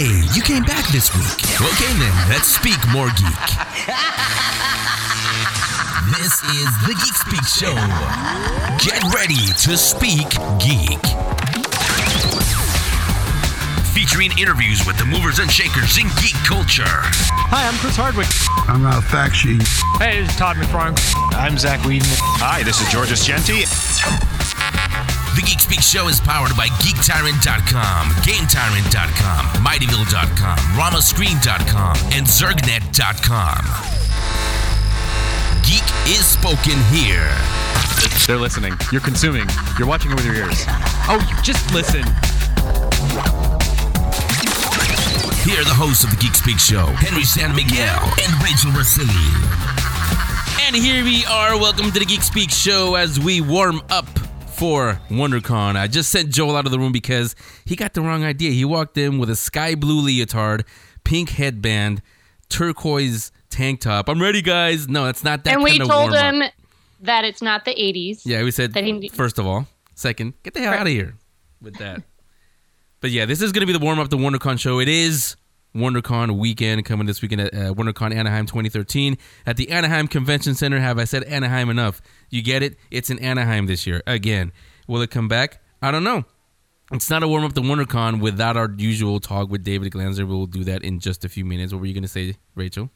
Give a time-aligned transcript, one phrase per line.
[0.00, 1.60] Hey, you came back this week.
[1.60, 3.48] Okay then, let's speak more geek.
[6.16, 7.74] This is the Geek Speak Show.
[8.80, 11.04] Get ready to speak geek.
[13.92, 16.88] Featuring interviews with the movers and shakers in geek culture.
[17.52, 18.28] Hi, I'm Chris Hardwick.
[18.70, 19.60] I'm Ralph Bakshi.
[19.98, 20.96] Hey, this is Todd McFarlane.
[21.34, 22.08] I'm Zach Whedon.
[22.40, 23.64] Hi, this is Georges Jeanty.
[25.40, 33.64] The Geek Speak Show is powered by GeekTyrant.com, GameTyrant.com, MightyVille.com, RamaScreen.com, and ZergNet.com.
[35.64, 35.82] Geek
[36.12, 37.32] is spoken here.
[38.26, 38.74] They're listening.
[38.92, 39.48] You're consuming.
[39.78, 40.62] You're watching it with your ears.
[41.08, 42.02] Oh, just listen.
[45.48, 49.08] Here are the hosts of the Geek Speak Show, Henry San Miguel and Rachel Rossini.
[50.66, 51.58] And here we are.
[51.58, 54.04] Welcome to the Geek Speak Show as we warm up
[54.60, 55.74] for WonderCon.
[55.76, 58.50] I just sent Joel out of the room because he got the wrong idea.
[58.50, 60.66] He walked in with a sky blue leotard,
[61.02, 62.02] pink headband,
[62.50, 64.10] turquoise tank top.
[64.10, 64.86] I'm ready, guys.
[64.86, 66.42] No, it's not that and we told him
[67.00, 68.20] that it's not the 80s.
[68.26, 69.66] Yeah, we said that he- first of all.
[69.94, 70.80] Second, get the hell Right.
[70.80, 71.14] out of here
[71.62, 72.02] with that.
[73.00, 74.78] but yeah, this is going to be the warm up to WonderCon show.
[74.78, 75.36] It is
[75.74, 80.80] WonderCon weekend coming this weekend at uh, WonderCon Anaheim 2013 at the Anaheim Convention Center.
[80.80, 82.02] Have I said Anaheim enough?
[82.28, 82.76] You get it?
[82.90, 84.52] It's in Anaheim this year again.
[84.86, 85.62] Will it come back?
[85.80, 86.24] I don't know.
[86.92, 90.26] It's not a warm up to WonderCon without our usual talk with David Glanzer.
[90.26, 91.72] We'll do that in just a few minutes.
[91.72, 92.90] What were you going to say, Rachel?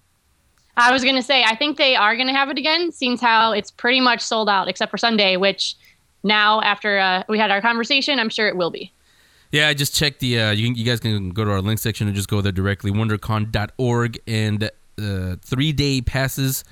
[0.76, 3.16] I was going to say, I think they are going to have it again, seeing
[3.16, 5.76] how it's pretty much sold out, except for Sunday, which
[6.24, 8.92] now, after uh, we had our conversation, I'm sure it will be.
[9.54, 10.40] Yeah, I just checked the.
[10.40, 12.90] Uh, you, you guys can go to our link section and just go there directly.
[12.90, 14.64] WonderCon.org and
[15.00, 16.64] uh, three day passes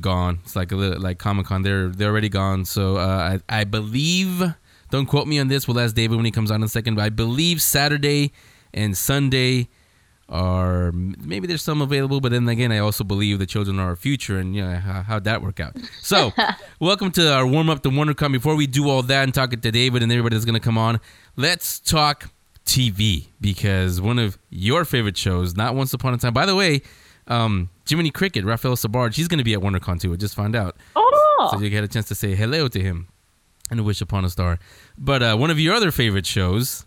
[0.00, 0.38] gone.
[0.42, 1.60] It's like a little, like Comic Con.
[1.60, 2.64] They're they're already gone.
[2.64, 4.42] So uh, I I believe.
[4.90, 5.68] Don't quote me on this.
[5.68, 6.94] We'll ask David when he comes on in a second.
[6.94, 8.32] But I believe Saturday
[8.72, 9.68] and Sunday
[10.28, 13.96] are maybe there's some available, but then again, I also believe the children are our
[13.96, 15.76] future, and yeah, how, how'd that work out?
[16.00, 16.32] So,
[16.80, 18.32] welcome to our warm up to WonderCon.
[18.32, 20.60] Before we do all that and talk it to David and everybody that's going to
[20.60, 21.00] come on,
[21.36, 22.30] let's talk
[22.64, 26.32] TV because one of your favorite shows, not Once Upon a Time.
[26.32, 26.82] By the way,
[27.28, 30.12] um, Jiminy Cricket, Raphael Sbarge, he's going to be at WonderCon too.
[30.12, 33.06] I just found out, Oh, so you get a chance to say hello to him
[33.70, 34.58] and wish upon a star.
[34.98, 36.84] But uh, one of your other favorite shows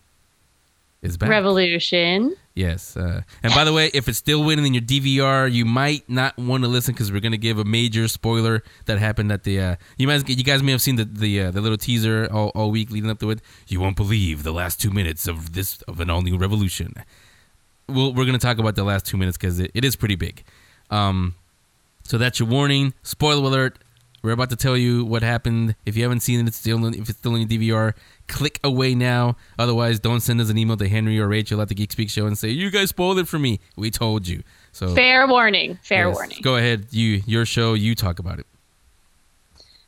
[1.02, 1.30] is back.
[1.30, 2.36] Revolution.
[2.60, 2.98] Yes.
[2.98, 6.38] Uh, and by the way, if it's still waiting in your DVR, you might not
[6.38, 9.62] want to listen because we're going to give a major spoiler that happened at the.
[9.62, 12.50] Uh, you guys, you guys may have seen the the, uh, the little teaser all,
[12.50, 13.40] all week leading up to it.
[13.70, 16.96] You won't believe the last two minutes of this of an all new revolution.
[17.88, 20.16] We'll, we're going to talk about the last two minutes because it, it is pretty
[20.16, 20.44] big.
[20.90, 21.36] Um,
[22.04, 22.94] so that's your warning.
[23.04, 23.80] Spoiler alert.
[24.22, 25.76] We're about to tell you what happened.
[25.86, 27.94] If you haven't seen it, it's still in, if it's still in your DVR,
[28.28, 29.38] click away now.
[29.58, 32.26] Otherwise, don't send us an email to Henry or Rachel at the Geek Speak Show
[32.26, 33.60] and say you guys spoiled it for me.
[33.76, 34.44] We told you.
[34.72, 35.80] So Fair warning.
[35.84, 36.38] Fair yes, warning.
[36.42, 36.88] Go ahead.
[36.92, 37.74] You your show.
[37.74, 38.46] You talk about it.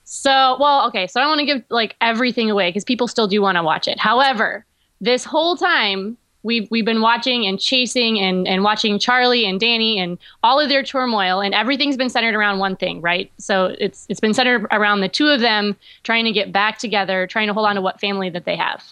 [0.03, 1.07] So, well, okay.
[1.07, 3.63] So I don't want to give like everything away because people still do want to
[3.63, 3.97] watch it.
[3.97, 4.65] However,
[4.99, 9.99] this whole time we've we've been watching and chasing and and watching Charlie and Danny
[9.99, 13.31] and all of their turmoil and everything's been centered around one thing, right?
[13.37, 17.27] So it's it's been centered around the two of them trying to get back together,
[17.27, 18.83] trying to hold on to what family that they have.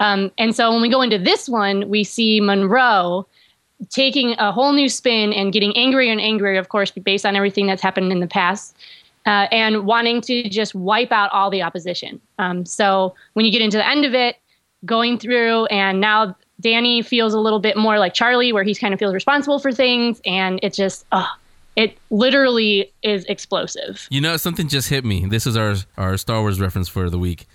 [0.00, 3.26] Um, and so when we go into this one, we see Monroe
[3.90, 7.66] taking a whole new spin and getting angrier and angrier, of course, based on everything
[7.66, 8.76] that's happened in the past,
[9.26, 12.20] uh, and wanting to just wipe out all the opposition.
[12.38, 14.36] Um, so when you get into the end of it,
[14.84, 18.92] going through, and now Danny feels a little bit more like Charlie, where he kind
[18.92, 21.26] of feels responsible for things, and it just, uh,
[21.76, 24.06] it literally is explosive.
[24.10, 25.26] You know, something just hit me.
[25.26, 27.46] This is our our Star Wars reference for the week.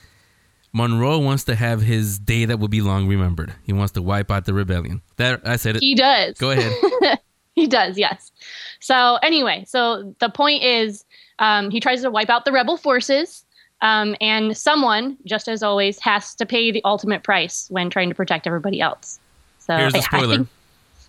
[0.73, 3.53] Monroe wants to have his day that will be long remembered.
[3.63, 5.01] He wants to wipe out the rebellion.
[5.17, 5.81] That I said it.
[5.81, 6.37] He does.
[6.39, 7.19] Go ahead.
[7.55, 8.31] he does, yes.
[8.79, 11.05] So anyway, so the point is,
[11.37, 13.42] um, he tries to wipe out the rebel forces,
[13.83, 18.15] um, and someone, just as always, has to pay the ultimate price when trying to
[18.15, 19.19] protect everybody else.
[19.59, 20.35] So Here's the I spoiler.
[20.37, 20.47] think-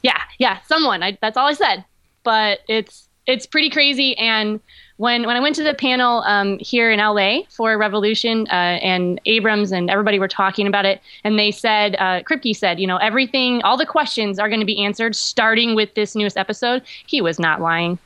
[0.02, 1.02] yeah, yeah, someone.
[1.02, 1.84] I, that's all I said.
[2.24, 4.16] But it's it's pretty crazy.
[4.18, 4.60] And
[4.98, 9.20] when when I went to the panel um, here in LA for Revolution, uh, and
[9.24, 12.98] Abrams and everybody were talking about it, and they said, uh, Kripke said, you know,
[12.98, 16.82] everything, all the questions are going to be answered starting with this newest episode.
[17.06, 17.98] He was not lying.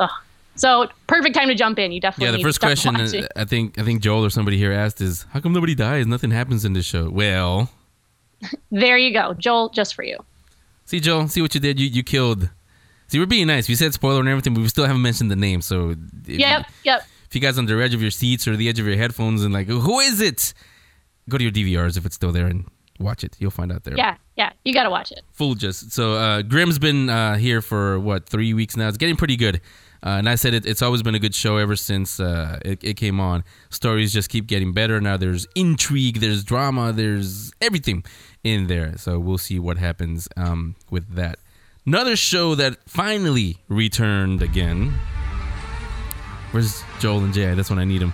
[0.00, 0.10] Ugh.
[0.58, 1.92] So perfect time to jump in.
[1.92, 3.26] You definitely Yeah, the first question watching.
[3.36, 6.06] I think I think Joel or somebody here asked is how come nobody dies?
[6.06, 7.08] Nothing happens in this show.
[7.10, 7.70] Well,
[8.70, 10.18] There you go, Joel, just for you.
[10.84, 11.78] see Joel, see what you did.
[11.80, 12.50] You you killed.
[13.08, 13.68] See, we're being nice.
[13.68, 15.62] We said spoiler and everything, but we still haven't mentioned the name.
[15.62, 15.90] So
[16.26, 17.02] if, Yep, yep.
[17.28, 19.42] if you guys on the edge of your seats or the edge of your headphones
[19.42, 20.52] and like, who is it?
[21.28, 22.66] Go to your DVRs if it's still there and
[23.00, 23.34] watch it.
[23.38, 23.96] You'll find out there.
[23.96, 25.22] Yeah, yeah, you got to watch it.
[25.32, 28.88] Full just so uh, Grimm's been uh, here for what three weeks now.
[28.88, 29.60] It's getting pretty good.
[30.04, 32.82] Uh, and I said it, it's always been a good show ever since uh, it,
[32.82, 33.44] it came on.
[33.70, 35.00] Stories just keep getting better.
[35.00, 38.04] Now there's intrigue, there's drama, there's everything
[38.44, 38.96] in there.
[38.96, 41.38] So we'll see what happens um, with that.
[41.86, 44.94] Another show that finally returned again.
[46.50, 47.56] Where's Joel and Jae?
[47.56, 48.12] That's when I need them.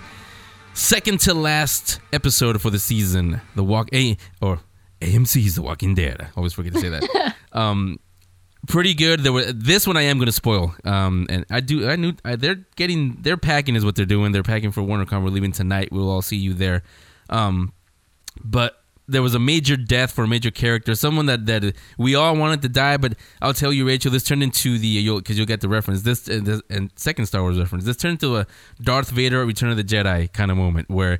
[0.73, 3.41] Second to last episode for the season.
[3.55, 4.59] The Walk A or
[5.01, 6.21] AMC's The Walking Dead.
[6.21, 7.35] I always forget to say that.
[7.53, 7.99] um,
[8.67, 9.21] pretty good.
[9.21, 10.75] There were this one I am going to spoil.
[10.83, 14.31] Um, and I do I knew I, they're getting they're packing is what they're doing.
[14.31, 15.23] They're packing for WonderCon.
[15.23, 15.89] We're leaving tonight.
[15.91, 16.83] We'll all see you there.
[17.29, 17.73] Um,
[18.43, 22.35] but there was a major death for a major character, someone that, that we all
[22.35, 22.97] wanted to die.
[22.97, 26.01] But I'll tell you, Rachel, this turned into the you'll because you'll get the reference.
[26.01, 27.85] This and, this and second Star Wars reference.
[27.85, 28.47] This turned into a
[28.81, 31.19] Darth Vader Return of the Jedi kind of moment where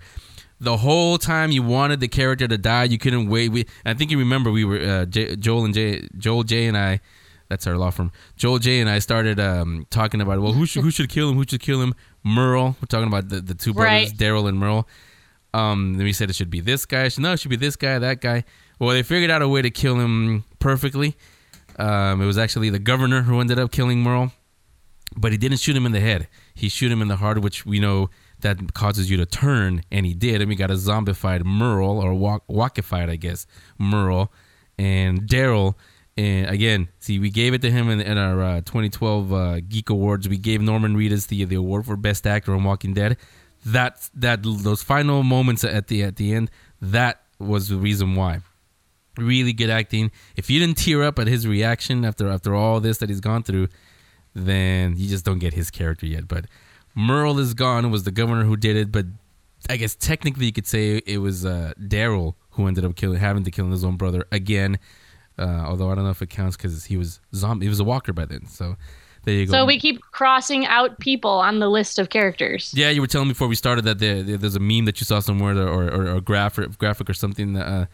[0.60, 3.50] the whole time you wanted the character to die, you couldn't wait.
[3.50, 7.00] We I think you remember we were uh, J, Joel and Joel Jae and I.
[7.50, 8.12] That's our law firm.
[8.38, 11.36] Joel Jae and I started um, talking about well, who should who should kill him?
[11.36, 11.94] Who should kill him?
[12.24, 12.76] Merle.
[12.82, 14.18] We're talking about the, the two brothers, Right.
[14.18, 14.88] Daryl and Merle.
[15.54, 17.10] Um, then we said it should be this guy.
[17.18, 18.44] No, it should be this guy, that guy.
[18.80, 21.16] Well, they figured out a way to kill him perfectly.
[21.78, 24.32] Um, it was actually the governor who ended up killing Merle,
[25.16, 26.28] but he didn't shoot him in the head.
[26.54, 28.10] He shoot him in the heart, which we know
[28.42, 30.42] that causes you to turn, and he did.
[30.42, 33.46] And we got a zombified Merle or walk, walkified, I guess,
[33.78, 34.32] Merle
[34.78, 35.76] and Daryl.
[36.18, 39.90] And again, see, we gave it to him in, in our uh, 2012 uh, Geek
[39.90, 40.30] Awards.
[40.30, 43.18] We gave Norman Reedus the the award for Best Actor on Walking Dead.
[43.66, 46.52] That that those final moments at the at the end,
[46.82, 48.42] that was the reason why.
[49.18, 50.12] Really good acting.
[50.38, 53.44] If you didn't tear up at his reaction after after all this that he's gone
[53.44, 53.68] through,
[54.34, 56.30] then you just don't get his character yet.
[56.30, 56.46] But
[56.96, 57.84] Merle is gone.
[57.84, 59.06] It was the governor who did it, but
[59.70, 63.44] I guess technically you could say it was uh, Daryl who ended up killing, having
[63.44, 64.80] to kill his own brother again.
[65.38, 67.66] Uh, although I don't know if it counts because he was zombie.
[67.66, 68.46] He was a walker by then.
[68.48, 68.76] So
[69.24, 69.52] there you go.
[69.52, 72.74] So we keep crossing out people on the list of characters.
[72.76, 75.00] Yeah, you were telling me before we started that there, there- there's a meme that
[75.02, 77.86] you saw somewhere or or, or a graphic graphic or something that uh,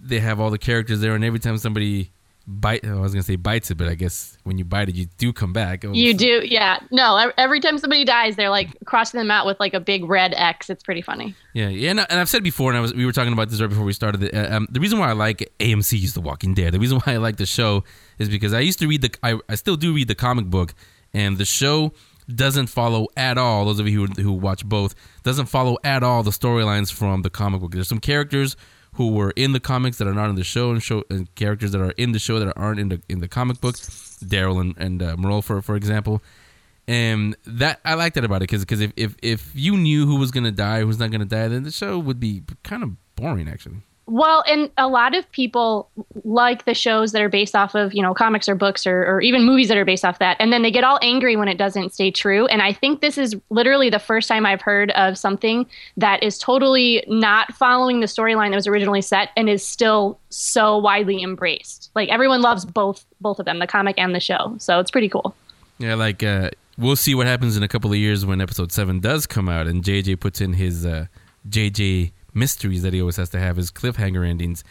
[0.00, 2.10] they have all the characters there, and every time somebody
[2.48, 5.06] bite, I was gonna say bites it, but I guess when you bite it, you
[5.18, 5.84] do come back.
[5.84, 6.80] Oh, You do, yeah.
[6.90, 10.34] No, every time somebody dies, they're like crossing them out with like a big red
[10.36, 10.70] X.
[10.70, 11.34] It's pretty funny.
[11.52, 13.50] Yeah, yeah, and, I, and I've said before, and I was we were talking about
[13.50, 14.22] this right before we started.
[14.22, 16.98] It, uh, um, the reason why I like AMC AMC's The Walking Dead, the reason
[17.00, 17.84] why I like the show
[18.18, 20.74] is because I used to read the, I, I still do read the comic book,
[21.12, 21.92] and the show
[22.32, 23.64] doesn't follow at all.
[23.64, 27.30] Those of you who, who watch both doesn't follow at all the storylines from the
[27.30, 27.72] comic book.
[27.72, 28.56] There's some characters
[28.98, 31.72] who were in the comics that are not in the show, and show and characters
[31.72, 33.76] that are in the show that aren't in the in the comic book.
[33.76, 36.22] Daryl and and uh, Merle, for for example
[36.88, 40.30] and that I like that about it because if, if if you knew who was
[40.30, 43.82] gonna die, who's not gonna die, then the show would be kind of boring actually.
[44.10, 45.90] Well, and a lot of people
[46.24, 49.20] like the shows that are based off of, you know, comics or books or, or
[49.20, 50.38] even movies that are based off that.
[50.40, 52.46] And then they get all angry when it doesn't stay true.
[52.46, 55.66] And I think this is literally the first time I've heard of something
[55.98, 60.78] that is totally not following the storyline that was originally set and is still so
[60.78, 61.90] widely embraced.
[61.94, 64.54] Like everyone loves both both of them, the comic and the show.
[64.58, 65.34] So it's pretty cool.
[65.78, 69.00] Yeah, like uh, we'll see what happens in a couple of years when episode seven
[69.00, 71.06] does come out, and JJ puts in his uh,
[71.48, 74.64] JJ mysteries that he always has to have his cliffhanger endings.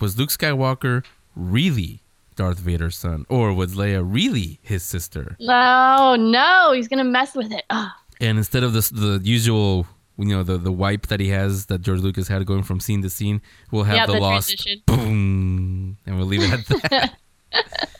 [0.00, 1.04] Was Luke Skywalker
[1.34, 2.02] really
[2.36, 5.36] Darth Vader's son, or was Leia really his sister?
[5.40, 7.64] Oh no, he's gonna mess with it.
[7.70, 7.90] Ugh.
[8.20, 9.86] And instead of the the usual,
[10.16, 13.02] you know, the the wipe that he has that George Lucas had going from scene
[13.02, 17.16] to scene, we'll have Yeah, the, the lost boom, and we'll leave it at that.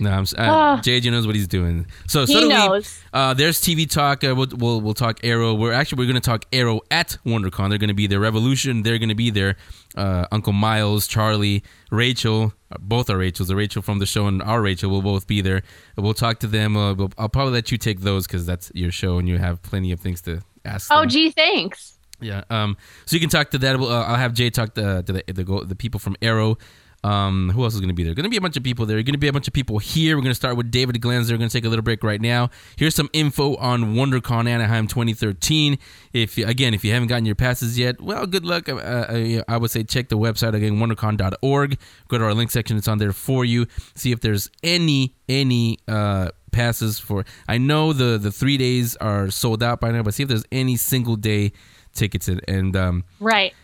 [0.00, 0.80] no, I'm s- uh, Ah.
[0.82, 1.86] JJ knows what he's doing.
[2.08, 2.54] So, so He do we.
[2.54, 3.00] knows.
[3.12, 4.24] Uh, there's TV talk.
[4.24, 5.54] Uh, we'll, we'll we'll talk Arrow.
[5.54, 7.68] We're actually we're going to talk Arrow at WonderCon.
[7.68, 8.20] They're going to be there.
[8.20, 8.82] Revolution.
[8.82, 9.56] They're going to be there.
[9.96, 12.52] Uh, Uncle Miles, Charlie, Rachel.
[12.70, 13.48] uh, Both are Rachels.
[13.48, 15.62] The Rachel from the show and our Rachel will both be there.
[15.96, 16.76] We'll talk to them.
[16.76, 19.62] Uh, we'll, I'll probably let you take those because that's your show and you have
[19.62, 20.88] plenty of things to ask.
[20.90, 21.10] Oh them.
[21.10, 21.98] gee, thanks.
[22.20, 22.44] Yeah.
[22.50, 22.76] Um.
[23.04, 23.78] So you can talk to that.
[23.78, 26.56] We'll, Uh, I'll have Jae talk to, to the the, the people from Arrow.
[27.04, 27.50] Um.
[27.54, 28.14] Who else is going to be there?
[28.14, 28.96] Going to be a bunch of people there.
[29.02, 30.16] Going to be a bunch of people here.
[30.16, 31.32] We're going to start with David Glanzer.
[31.32, 32.50] We're going to take a little break right now.
[32.76, 35.78] Here's some info on WonderCon Anaheim 2013.
[36.12, 38.68] If you, again, if you haven't gotten your passes yet, well, good luck.
[38.68, 41.78] Uh, uh, I would say check the website again, WonderCon.org.
[42.08, 42.76] Go to our link section.
[42.76, 43.66] It's on there for you.
[43.94, 47.24] See if there's any any uh passes for.
[47.48, 50.44] I know the the three days are sold out by now, but see if there's
[50.52, 51.52] any single day
[51.94, 53.54] tickets in, and um, Right.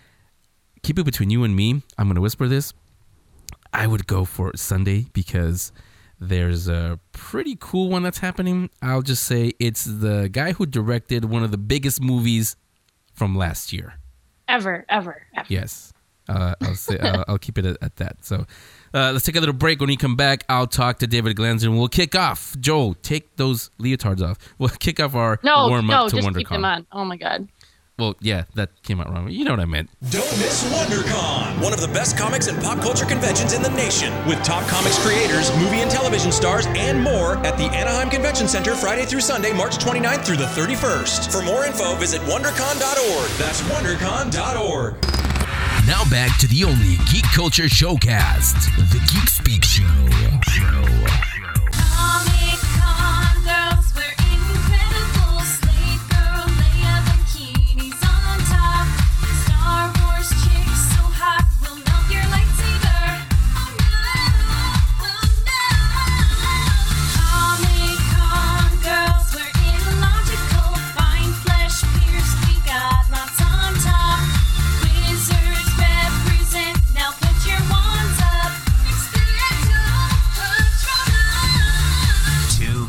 [0.82, 1.82] keep it between you and me.
[1.98, 2.72] I'm gonna whisper this.
[3.72, 5.72] I would go for Sunday because
[6.20, 8.70] there's a pretty cool one that's happening.
[8.82, 12.56] I'll just say it's the guy who directed one of the biggest movies
[13.14, 13.94] from last year.
[14.48, 15.46] Ever, ever, ever.
[15.48, 15.92] Yes.
[16.28, 18.22] Uh, I'll say I'll, I'll keep it at, at that.
[18.24, 18.46] So
[18.92, 19.80] uh, let's take a little break.
[19.80, 22.54] When we come back, I'll talk to David Glanzer and we'll kick off.
[22.60, 24.36] Joel, take those leotards off.
[24.58, 26.36] We'll kick off our No, warm no, up to just WonderCon.
[26.38, 26.86] keep them on.
[26.92, 27.48] Oh my god.
[27.98, 29.28] Well, yeah, that came out wrong.
[29.28, 29.90] You know what I meant.
[30.10, 34.14] Don't miss WonderCon, one of the best comics and pop culture conventions in the nation,
[34.24, 38.76] with top comics creators, movie and television stars, and more at the Anaheim Convention Center
[38.76, 41.32] Friday through Sunday, March 29th through the 31st.
[41.32, 43.30] For more info, visit wondercon.org.
[43.32, 44.94] That's wondercon.org.
[45.88, 49.84] Now back to the only geek culture showcast, the Geek Speak Show.
[49.88, 51.47] Comic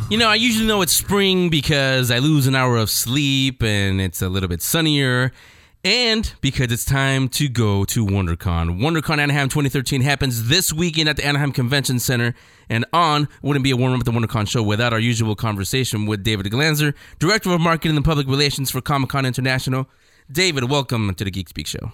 [0.10, 4.02] You know, I usually know it's spring because I lose an hour of sleep and
[4.02, 5.32] it's a little bit sunnier.
[5.86, 8.80] And because it's time to go to WonderCon.
[8.80, 12.34] WonderCon Anaheim 2013 happens this weekend at the Anaheim Convention Center.
[12.70, 16.08] And on wouldn't be a warm up at the WonderCon show without our usual conversation
[16.08, 19.88] with David Glanzer, Director of Marketing and Public Relations for Comic Con International.
[20.32, 21.92] David, welcome to the Geek Speak Show.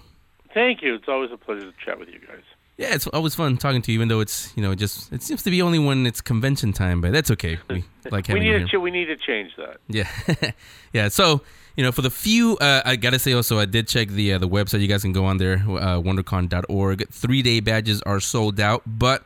[0.54, 0.94] Thank you.
[0.94, 2.44] It's always a pleasure to chat with you guys.
[2.78, 5.22] Yeah, it's always fun talking to you, even though it's you know it just it
[5.22, 7.58] seems to be only when it's convention time, but that's okay.
[7.70, 9.78] We like We having need you to we need to change that.
[9.88, 10.52] Yeah,
[10.92, 11.08] yeah.
[11.08, 11.40] So
[11.76, 14.38] you know, for the few, uh, I gotta say also, I did check the uh,
[14.38, 14.80] the website.
[14.80, 17.08] You guys can go on there, uh, WonderCon.org.
[17.10, 19.24] Three day badges are sold out, but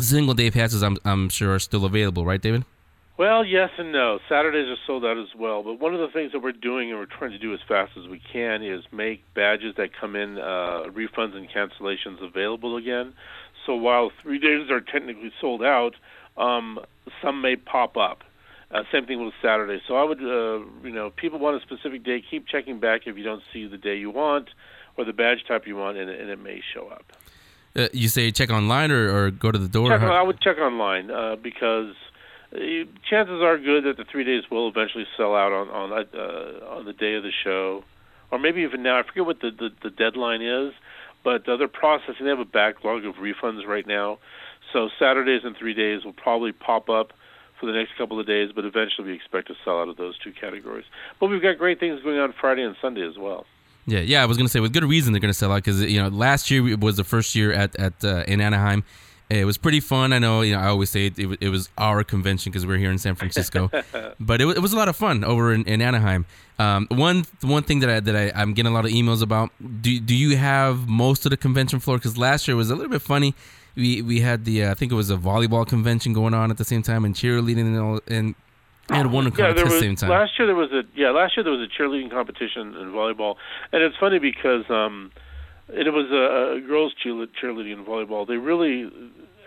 [0.00, 2.24] single day passes, I'm I'm sure, are still available.
[2.24, 2.64] Right, David?
[3.20, 4.18] Well, yes and no.
[4.30, 5.62] Saturdays are sold out as well.
[5.62, 7.92] But one of the things that we're doing and we're trying to do as fast
[8.02, 13.12] as we can is make badges that come in uh, refunds and cancellations available again.
[13.66, 15.96] So while three days are technically sold out,
[16.38, 16.78] um,
[17.22, 18.20] some may pop up.
[18.70, 19.82] Uh, same thing with Saturday.
[19.86, 22.22] So I would, uh, you know, people want a specific day.
[22.30, 24.48] Keep checking back if you don't see the day you want
[24.96, 27.04] or the badge type you want, and, it- and it may show up.
[27.76, 29.90] Uh, you say check online or, or go to the door.
[29.90, 31.94] Check, I would check online uh, because
[32.52, 36.84] chances are good that the three days will eventually sell out on on uh, on
[36.84, 37.84] the day of the show,
[38.30, 38.98] or maybe even now.
[38.98, 40.72] I forget what the the, the deadline is,
[41.22, 42.24] but uh, they're processing.
[42.24, 44.18] They have a backlog of refunds right now,
[44.72, 47.12] so Saturdays and three days will probably pop up
[47.60, 50.18] for the next couple of days, but eventually we expect to sell out of those
[50.18, 50.86] two categories.
[51.20, 53.44] But we've got great things going on Friday and Sunday as well.
[53.86, 54.22] Yeah, yeah.
[54.22, 56.50] I was gonna say with good reason they're gonna sell out because you know last
[56.50, 58.84] year was the first year at at uh, in Anaheim.
[59.30, 60.12] It was pretty fun.
[60.12, 60.40] I know.
[60.42, 62.98] You know, I always say it, it, it was our convention because we're here in
[62.98, 63.70] San Francisco,
[64.20, 66.26] but it, it was a lot of fun over in, in Anaheim.
[66.58, 69.50] Um, one one thing that I that I, I'm getting a lot of emails about.
[69.82, 71.96] Do do you have most of the convention floor?
[71.98, 73.34] Because last year was a little bit funny.
[73.76, 76.58] We we had the uh, I think it was a volleyball convention going on at
[76.58, 78.34] the same time and cheerleading and all, and
[78.90, 80.10] and WonderCon yeah, at there the was same time.
[80.10, 83.36] last year there was a yeah last year there was a cheerleading competition in volleyball,
[83.72, 85.12] and it's funny because um,
[85.72, 88.26] it was a, a girls cheerleading and volleyball.
[88.26, 88.90] They really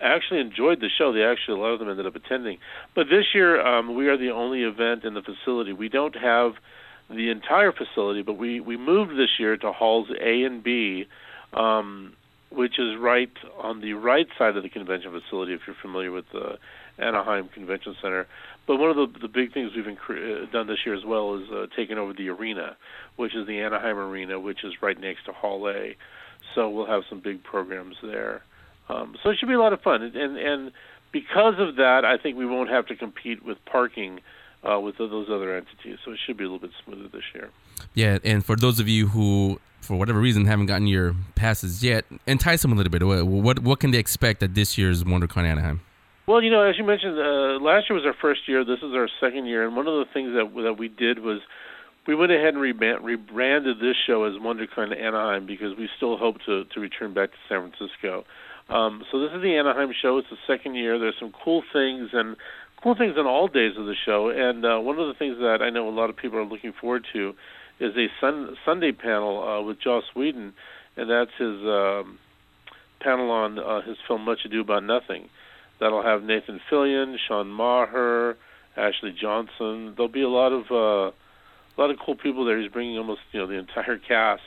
[0.02, 1.12] actually enjoyed the show.
[1.12, 2.58] They actually a lot of them ended up attending.
[2.94, 5.72] But this year um, we are the only event in the facility.
[5.72, 6.52] We don't have
[7.10, 11.06] the entire facility, but we we moved this year to halls A and B.
[11.52, 12.14] Um,
[12.50, 16.24] which is right on the right side of the convention facility if you're familiar with
[16.32, 16.56] the
[16.98, 18.26] Anaheim Convention Center.
[18.66, 21.50] But one of the the big things we've uh, done this year as well is
[21.50, 22.76] uh, taken over the arena,
[23.16, 25.96] which is the Anaheim Arena, which is right next to Hall A.
[26.54, 28.42] So we'll have some big programs there.
[28.88, 30.72] Um, so it should be a lot of fun, and and, and
[31.12, 34.20] because of that, I think we won't have to compete with parking
[34.68, 35.98] uh, with those other entities.
[36.04, 37.50] So it should be a little bit smoother this year.
[37.94, 42.04] Yeah, and for those of you who, for whatever reason, haven't gotten your passes yet,
[42.26, 43.02] entice them a little bit.
[43.02, 45.80] What what, what can they expect at this year's WonderCon Anaheim?
[46.26, 48.64] Well, you know, as you mentioned, uh, last year was our first year.
[48.64, 51.40] This is our second year, and one of the things that that we did was
[52.06, 56.36] we went ahead and rebrand, rebranded this show as WonderCon Anaheim because we still hope
[56.46, 58.24] to to return back to San Francisco.
[58.70, 60.16] Um, so this is the Anaheim show.
[60.16, 60.98] It's the second year.
[60.98, 62.36] There's some cool things and
[62.82, 64.30] cool things on all days of the show.
[64.30, 66.72] And uh, one of the things that I know a lot of people are looking
[66.80, 67.34] forward to
[67.80, 70.54] is a sun, Sunday panel uh, with Joss Whedon,
[70.96, 72.18] and that's his um,
[73.00, 75.28] panel on uh, his film Much Ado About Nothing.
[75.80, 78.36] That'll have Nathan Fillion, Sean Maher,
[78.76, 79.94] Ashley Johnson.
[79.96, 81.12] There'll be a lot of uh,
[81.76, 82.60] a lot of cool people there.
[82.60, 84.42] He's bringing almost you know the entire cast.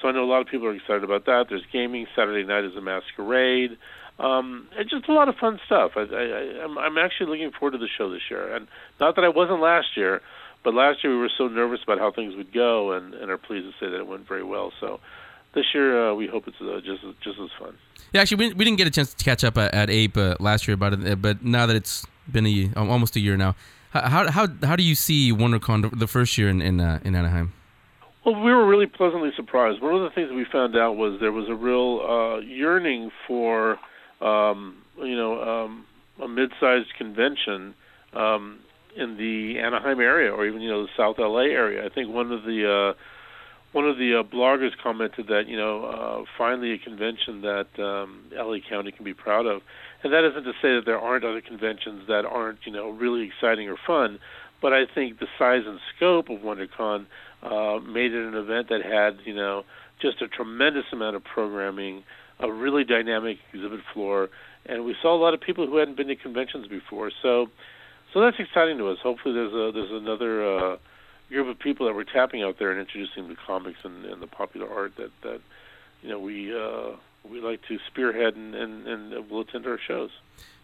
[0.00, 1.46] So I know a lot of people are excited about that.
[1.48, 2.06] There's gaming.
[2.14, 3.76] Saturday night is a masquerade.
[4.18, 5.92] Um, it's just a lot of fun stuff.
[5.96, 8.66] I, I, I'm, I'm actually looking forward to the show this year, and
[8.98, 10.20] not that I wasn't last year,
[10.64, 13.38] but last year we were so nervous about how things would go, and, and are
[13.38, 14.72] pleased to say that it went very well.
[14.80, 15.00] So
[15.54, 17.76] this year uh, we hope it's uh, just just as fun.
[18.12, 20.34] Yeah, actually, we, we didn't get a chance to catch up at, at APE uh,
[20.40, 23.36] last year about it, uh, but now that it's been a ye- almost a year
[23.36, 23.54] now,
[23.90, 27.52] how how how do you see WonderCon the- first year in in, uh, in Anaheim?
[28.24, 29.80] Well, we were really pleasantly surprised.
[29.80, 33.10] One of the things that we found out was there was a real uh, yearning
[33.26, 33.78] for,
[34.20, 35.86] um, you know, um,
[36.20, 37.74] a mid-sized convention
[38.12, 38.58] um,
[38.96, 41.86] in the Anaheim area, or even you know the South LA area.
[41.86, 42.98] I think one of the uh,
[43.72, 48.24] one of the uh, bloggers commented that you know uh, finally a convention that um,
[48.32, 49.62] LA County can be proud of,
[50.02, 53.26] and that isn't to say that there aren't other conventions that aren't you know really
[53.28, 54.18] exciting or fun,
[54.62, 57.06] but I think the size and scope of WonderCon
[57.42, 59.64] uh, made it an event that had you know
[60.00, 62.04] just a tremendous amount of programming,
[62.40, 64.30] a really dynamic exhibit floor,
[64.66, 67.10] and we saw a lot of people who hadn't been to conventions before.
[67.22, 67.48] So,
[68.14, 68.98] so that's exciting to us.
[69.02, 70.76] Hopefully, there's a there's another uh,
[71.28, 74.26] group of people that we're tapping out there and introducing the comics and, and the
[74.26, 75.40] popular art that that
[76.02, 76.96] you know we uh,
[77.28, 80.10] we like to spearhead and and, and will attend our shows.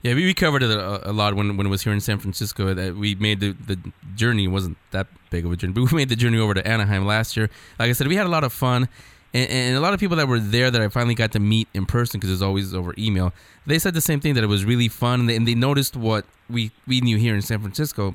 [0.03, 2.19] Yeah, we, we covered it a, a lot when when it was here in San
[2.19, 2.75] Francisco.
[2.75, 3.79] That we made the the
[4.15, 6.67] journey It wasn't that big of a journey, but we made the journey over to
[6.67, 7.51] Anaheim last year.
[7.79, 8.89] Like I said, we had a lot of fun,
[9.33, 11.87] and, a lot of people that were there that I finally got to meet in
[11.87, 13.33] person because it was always over email.
[13.67, 15.97] They said the same thing that it was really fun, and they, and they noticed
[15.97, 18.15] what we we knew here in San Francisco.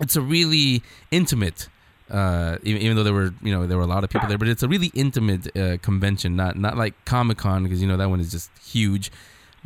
[0.00, 1.68] It's a really intimate.
[2.10, 4.38] Uh, even, even though there were, you know, there were a lot of people there,
[4.38, 7.96] but it's a really intimate uh, convention, not not like Comic Con because you know
[7.96, 9.10] that one is just huge.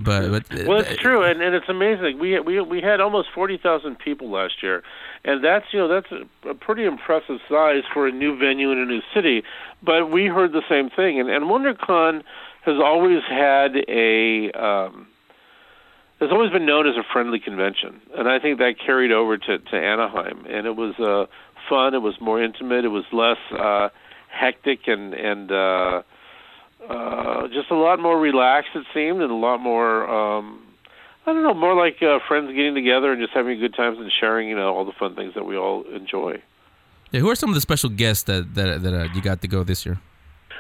[0.02, 2.18] But, but Well, it's true, and, and it's amazing.
[2.18, 4.82] We we we had almost forty thousand people last year,
[5.25, 8.78] and that's you know that's a, a pretty impressive size for a new venue in
[8.78, 9.42] a new city.
[9.82, 12.23] But we heard the same thing, and, and WonderCon
[12.62, 15.06] has always had a um,
[16.20, 19.59] has always been known as a friendly convention, and I think that carried over to
[19.59, 21.26] to Anaheim, and it was uh,
[21.71, 21.95] fun.
[21.95, 22.85] It was more intimate.
[22.85, 23.89] It was less uh,
[24.29, 25.50] hectic and and.
[25.50, 26.03] Uh,
[26.89, 30.71] uh, just a lot more relaxed it seemed, and a lot more um,
[31.27, 34.11] I don't know, more like uh, friends getting together and just having good times and
[34.11, 36.43] sharing, you know, all the fun things that we all enjoy.
[37.11, 39.49] Yeah, who are some of the special guests that that that uh, you got to
[39.49, 40.00] go this year?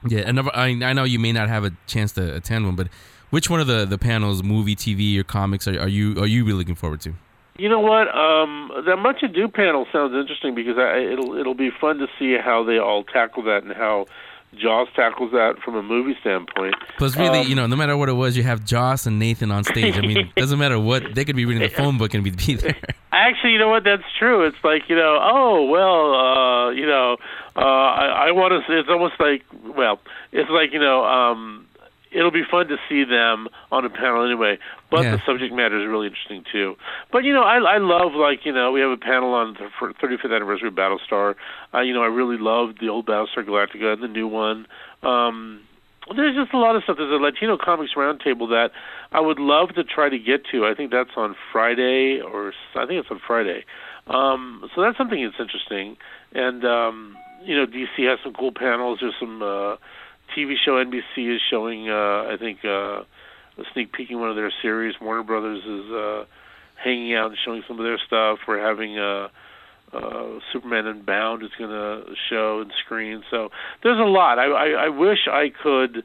[0.07, 2.89] Yeah, and I, I know you may not have a chance to attend one, but
[3.29, 6.45] which one of the, the panels, movie, TV, or comics, are, are you are you
[6.45, 7.13] really looking forward to?
[7.57, 8.07] You know what?
[8.15, 12.35] Um, the Much Ado panel sounds interesting because I, it'll it'll be fun to see
[12.37, 14.07] how they all tackle that and how
[14.57, 16.75] Joss tackles that from a movie standpoint.
[16.97, 19.51] Plus, really, Um, you know, no matter what it was, you have Joss and Nathan
[19.51, 19.97] on stage.
[19.97, 22.31] I mean, it doesn't matter what they could be reading the phone book and be,
[22.31, 22.75] be there.
[23.11, 23.83] Actually, you know what?
[23.83, 24.45] That's true.
[24.45, 27.17] It's like you know, oh well, uh, you know,
[27.55, 28.79] uh, I, I want to.
[28.79, 29.43] It's almost like
[29.75, 29.99] well,
[30.31, 31.67] it's like you know, um,
[32.13, 34.57] it'll be fun to see them on a panel anyway.
[34.89, 35.15] But Yeah.
[35.15, 36.77] the subject matter is really interesting too.
[37.11, 39.69] But you know, I I love like you know, we have a panel on the
[40.01, 41.35] 35th anniversary of Battlestar.
[41.73, 44.67] Uh, you know, I really loved the old Battlestar Galactica and the new one.
[45.01, 45.61] Um,
[46.15, 46.97] there's just a lot of stuff.
[46.97, 48.71] There's a Latino Comics Roundtable that
[49.11, 50.65] I would love to try to get to.
[50.65, 53.63] I think that's on Friday, or I think it's on Friday.
[54.07, 55.95] Um, so that's something that's interesting.
[56.33, 58.99] And um, you know, DC has some cool panels.
[59.01, 59.75] There's some uh,
[60.35, 61.89] TV show NBC is showing.
[61.89, 63.03] Uh, I think uh,
[63.57, 64.95] a sneak peek in one of their series.
[64.99, 66.25] Warner Brothers is uh,
[66.75, 68.39] hanging out and showing some of their stuff.
[68.47, 68.97] We're having.
[68.97, 69.29] Uh,
[69.93, 73.23] uh, Superman Unbound is going to show and screen.
[73.29, 73.51] So
[73.83, 74.39] there's a lot.
[74.39, 76.03] I, I, I wish I could,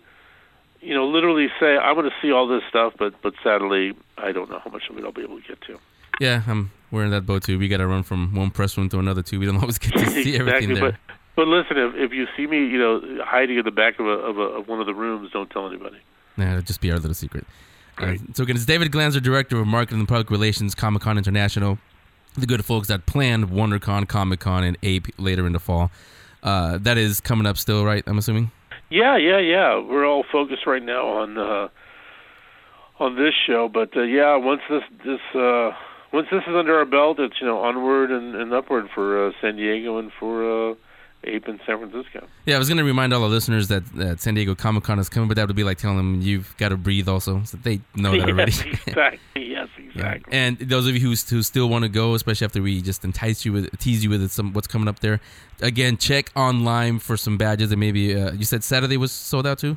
[0.81, 4.33] you know, literally say I'm going to see all this stuff, but but sadly I
[4.33, 5.79] don't know how much of it I'll be able to get to.
[6.21, 6.43] Yeah,
[6.91, 7.59] we're in that boat too.
[7.59, 9.41] We got to run from one press room to another too.
[9.41, 10.75] We don't always get to see everything exactly.
[10.75, 10.91] there.
[10.93, 14.07] But but listen, if if you see me, you know, hiding in the back of
[14.07, 15.99] a of, a, of one of the rooms, don't tell anybody.
[16.37, 17.47] Nah, it'll just be our little secret.
[17.97, 21.79] Uh, so again, it's David Glanzer, Director of Marketing and Public Relations, Comic Con International.
[22.35, 25.93] The good folks that planned WonderCon, Comic Con, and APE later in the fall.
[26.43, 28.03] uh, that is coming up still, right?
[28.07, 28.51] I'm assuming.
[28.91, 29.79] Yeah, yeah, yeah.
[29.79, 31.69] We're all focused right now on uh,
[32.99, 35.71] on this show, but uh, yeah, once this this uh,
[36.13, 39.33] once this is under our belt, it's you know onward and, and upward for uh,
[39.41, 40.75] San Diego and for uh,
[41.25, 42.27] APE in San Francisco.
[42.47, 45.09] Yeah, I was gonna remind all the listeners that, that San Diego Comic Con is
[45.09, 47.43] coming, but that would be like telling them you've got to breathe also.
[47.45, 48.53] So they know that already.
[48.53, 49.19] yes, exactly.
[49.35, 49.85] Yes, Yeah.
[50.13, 50.33] exactly.
[50.33, 53.45] And those of you who, who still want to go, especially after we just entice
[53.45, 55.21] you with tease you with some what's coming up there,
[55.61, 59.59] again check online for some badges and maybe uh, you said Saturday was sold out
[59.59, 59.77] too.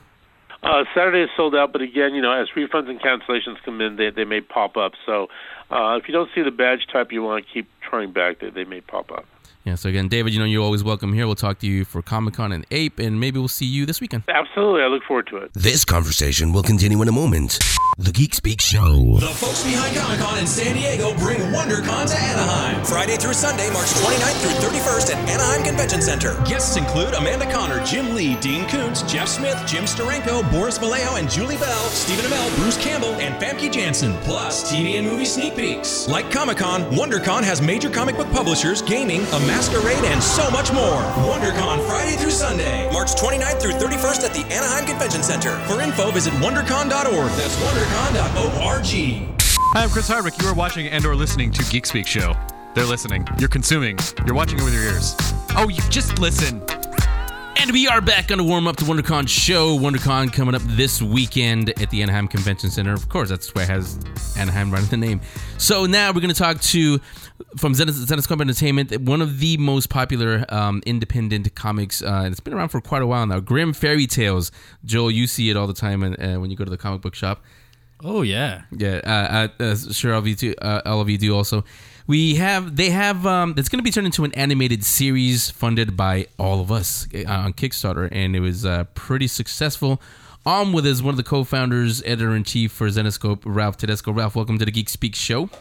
[0.63, 3.95] Uh, Saturday is sold out, but again, you know, as refunds and cancellations come in,
[3.95, 4.91] they they may pop up.
[5.08, 5.27] So
[5.71, 8.39] uh, if you don't see the badge type you want, keep trying back.
[8.39, 9.25] They they may pop up.
[9.63, 9.76] Yeah.
[9.76, 11.28] So again, David, you know you're always welcome here.
[11.28, 14.02] We'll talk to you for Comic Con and APE, and maybe we'll see you this
[14.02, 14.24] weekend.
[14.28, 15.52] Absolutely, I look forward to it.
[15.54, 17.60] This conversation will continue in a moment.
[17.97, 19.17] The Geek Speak Show.
[19.19, 22.84] The folks behind Comic Con in San Diego bring WonderCon to Anaheim.
[22.86, 26.34] Friday through Sunday, March 29th through 31st at Anaheim Convention Center.
[26.45, 31.30] Guests include Amanda Conner, Jim Lee, Dean Koontz, Jeff Smith, Jim Steranko, Boris Vallejo, and
[31.30, 34.13] Julie Bell, Stephen Amell, Bruce Campbell, and Famke Janssen.
[34.21, 36.08] Plus, TV and movie sneak peeks.
[36.08, 40.72] Like Comic Con, WonderCon has major comic book publishers, gaming, a masquerade, and so much
[40.72, 41.02] more.
[41.28, 45.58] WonderCon Friday through Sunday, March 29th through 31st at the Anaheim Convention Center.
[45.68, 47.32] For info, visit WonderCon.org.
[47.36, 49.32] That's WonderCon.org.
[49.74, 50.42] Hi, I'm Chris Hardwick.
[50.42, 52.34] You are watching and or listening to Geek Speak Show.
[52.76, 53.28] They're listening.
[53.38, 54.00] You're consuming.
[54.26, 55.16] You're watching it with your ears.
[55.58, 56.62] Oh, you just listen.
[57.58, 59.78] And we are back on the warm up to WonderCon show.
[59.78, 62.94] WonderCon coming up this weekend at the Anaheim Convention Center.
[62.94, 64.00] Of course, that's why it has
[64.38, 65.20] Anaheim right in the name.
[65.58, 67.00] So now we're going to talk to
[67.58, 72.01] from Zenos- Zenescope Entertainment, one of the most popular um, independent comics.
[72.01, 73.39] Uh, it's been around for quite a while now.
[73.39, 74.51] Grimm Fairy Tales.
[74.86, 77.01] Joel, you see it all the time and, uh, when you go to the comic
[77.01, 77.43] book shop.
[78.04, 78.63] Oh yeah.
[78.71, 80.13] Yeah, uh, uh, uh, sure.
[80.13, 80.56] All of you do.
[80.62, 81.63] Uh, all of you do also.
[82.08, 82.75] We have.
[82.75, 83.25] They have.
[83.27, 87.08] Um, it's going to be turned into an animated series funded by all of us
[87.13, 90.01] uh, on Kickstarter, and it was uh, pretty successful.
[90.43, 94.12] On with is one of the co-founders, editor in chief for Zenescope, Ralph Tedesco.
[94.12, 95.51] Ralph, welcome to the Geek Speak Show.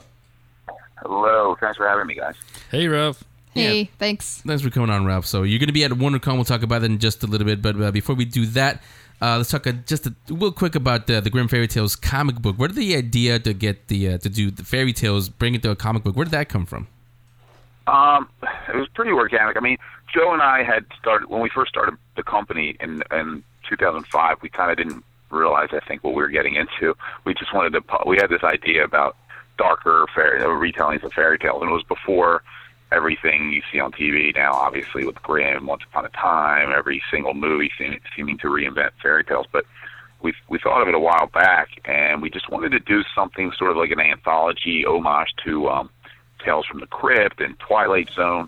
[1.02, 2.34] Hello, thanks for having me, guys.
[2.70, 3.24] Hey Ralph.
[3.52, 4.42] Hey, thanks.
[4.46, 5.26] Thanks for coming on, Ralph.
[5.26, 6.34] So you're going to be at WonderCon.
[6.34, 7.60] We'll talk about that in just a little bit.
[7.60, 8.80] But uh, before we do that,
[9.20, 12.36] uh, let's talk uh, just a real quick about uh, the Grimm Fairy Tales comic
[12.36, 12.56] book.
[12.56, 15.62] Where did the idea to get the uh, to do the fairy tales, bring it
[15.62, 16.16] to a comic book?
[16.16, 16.86] Where did that come from?
[17.86, 19.56] Um, it was pretty organic.
[19.56, 19.78] I mean,
[20.14, 24.38] Joe and I had started when we first started the company in in 2005.
[24.42, 26.96] We kind of didn't realize, I think, what we were getting into.
[27.24, 27.82] We just wanted to.
[28.06, 29.16] We had this idea about
[29.60, 32.42] darker fairy retellings of fairy tales, and it was before
[32.90, 34.54] everything you see on TV now.
[34.54, 39.24] Obviously, with Grimm, Once Upon a Time, every single movie seeming, seeming to reinvent fairy
[39.24, 39.64] tales, but.
[40.22, 43.52] We, we thought of it a while back, and we just wanted to do something
[43.56, 45.88] sort of like an anthology homage to um,
[46.44, 48.46] Tales from the Crypt and Twilight Zone,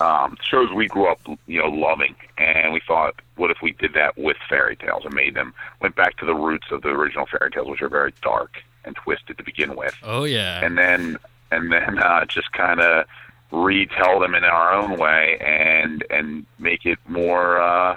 [0.00, 2.14] um, shows we grew up, you know, loving.
[2.38, 5.96] And we thought, what if we did that with fairy tales and made them went
[5.96, 9.38] back to the roots of the original fairy tales, which are very dark and twisted
[9.38, 10.64] to begin with, Oh yeah.
[10.64, 11.18] and then
[11.50, 13.06] and then uh, just kind of
[13.52, 17.60] retell them in our own way and and make it more.
[17.60, 17.96] Uh,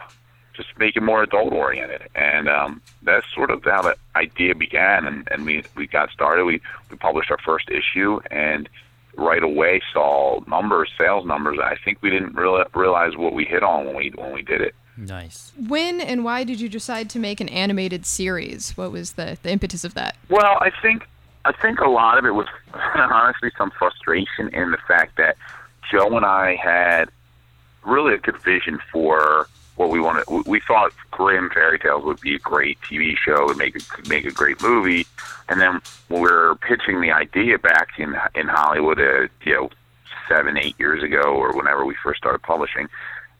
[0.56, 5.08] just make it more adult oriented and um that's sort of how the idea began
[5.08, 8.70] and and we we got started we we published our first issue and
[9.18, 13.64] right away saw numbers sales numbers i think we didn't real, realize what we hit
[13.64, 15.52] on when we when we did it nice.
[15.58, 18.72] When and why did you decide to make an animated series?
[18.78, 20.16] What was the, the impetus of that?
[20.30, 21.08] Well, I think
[21.46, 25.36] I think a lot of it was honestly some frustration in the fact that
[25.92, 27.10] Joe and I had
[27.84, 30.24] really a good vision for what we wanted.
[30.30, 34.08] We- We thought Grimm Fairy Tales would be a great TV show and make a,
[34.08, 35.06] make a great movie.
[35.50, 39.70] And then when we were pitching the idea back in in Hollywood, uh, you know,
[40.30, 42.88] seven eight years ago or whenever we first started publishing,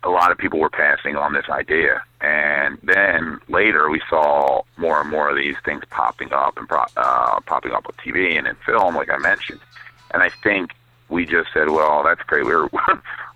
[0.04, 2.04] a lot of people were passing on this idea.
[2.22, 6.86] And then later we saw more and more of these things popping up and pro-
[6.98, 9.60] uh, popping up on TV and in film, like I mentioned.
[10.12, 10.72] And I think
[11.10, 12.46] we just said, well, that's great.
[12.46, 12.70] We're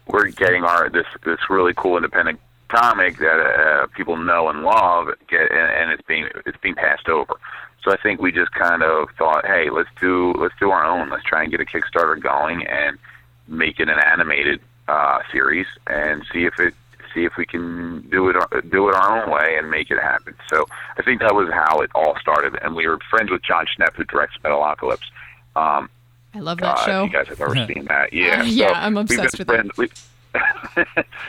[0.10, 5.08] we're getting our this this really cool independent comic that uh, people know and love,
[5.30, 7.36] get, and, and it's being it's being passed over.
[7.84, 11.10] So I think we just kind of thought, hey, let's do let's do our own.
[11.10, 12.98] Let's try and get a Kickstarter going and
[13.48, 16.74] make it an animated uh, series and see if it
[17.14, 18.36] see if we can do it
[18.70, 20.36] do it our own way and make it happen.
[20.50, 20.66] So
[20.98, 22.58] I think that was how it all started.
[22.62, 25.08] And we were friends with Jon Schnepp, who directs Metalocalypse.
[25.56, 25.90] Um,
[26.36, 27.04] I love that uh, show.
[27.06, 29.54] If you guys have ever seen that, yeah, Uh, yeah, So I'm obsessed with it.
[29.54, 29.90] friends- we-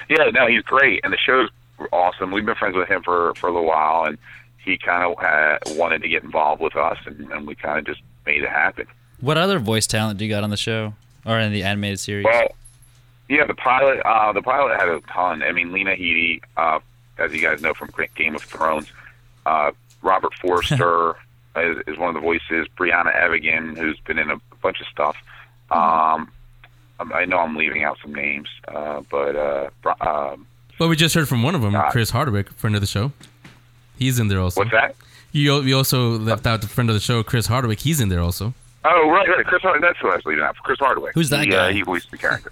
[0.09, 1.49] yeah, no, he's great, and the show's
[1.93, 2.31] awesome.
[2.31, 4.19] We've been friends with him for for a little while, and
[4.63, 7.87] he kind of uh, wanted to get involved with us, and, and we kind of
[7.87, 8.87] just made it happen.
[9.21, 10.93] What other voice talent do you got on the show
[11.25, 12.25] or in the animated series?
[12.27, 12.55] Well,
[13.29, 14.01] Yeah, the pilot.
[14.05, 15.43] Uh, the pilot had a ton.
[15.43, 16.81] I mean, Lena Headey, uh,
[17.19, 18.91] as you guys know from Game of Thrones,
[19.47, 21.17] uh, Robert Forster
[21.57, 22.67] is, is one of the voices.
[22.79, 25.17] Brianna Evigan, who's been in a bunch of stuff.
[25.71, 26.31] Um,
[27.01, 30.47] I know I'm leaving out some names, uh, but uh, um,
[30.81, 33.13] Well, we just heard from one of them, Chris Hardwick, friend of the show.
[33.99, 34.61] He's in there also.
[34.61, 34.95] what's that?
[35.33, 37.81] You you also left out the friend of the show, Chris Hardwick.
[37.81, 38.55] He's in there also.
[38.85, 39.45] Oh, right, right.
[39.45, 39.61] Chris.
[39.61, 40.57] Hard- That's who I was leaving out.
[40.57, 41.13] Chris Hardwick.
[41.15, 41.69] Who's that he, guy?
[41.69, 42.51] Uh, he voiced the character.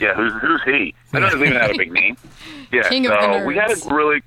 [0.00, 0.94] Yeah, who's who's he?
[1.12, 2.16] I know he's even have a big name.
[2.72, 3.90] Yeah, King of so we had nerds.
[3.90, 4.22] a really,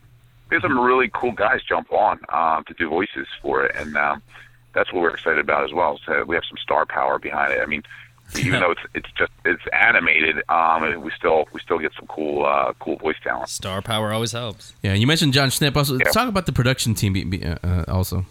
[0.50, 3.96] we had some really cool guys jump on um, to do voices for it, and
[3.96, 4.22] um,
[4.74, 5.98] that's what we're excited about as well.
[6.06, 7.62] So we have some star power behind it.
[7.62, 7.84] I mean,
[8.38, 12.46] even though it's it's just it's animated, um, we still we still get some cool
[12.46, 13.48] uh, cool voice talent.
[13.48, 14.74] Star power always helps.
[14.84, 15.78] Yeah, you mentioned Jon Schnepp.
[15.78, 17.14] Also, talk about the production team.
[17.14, 18.26] Be, be, uh, uh, also,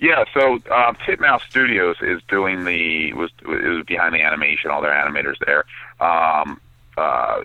[0.00, 4.92] Yeah, so uh, Titmouse Studios is doing the was is behind the animation, all their
[4.92, 5.64] animators there.
[6.00, 6.60] Um,
[6.96, 7.42] uh,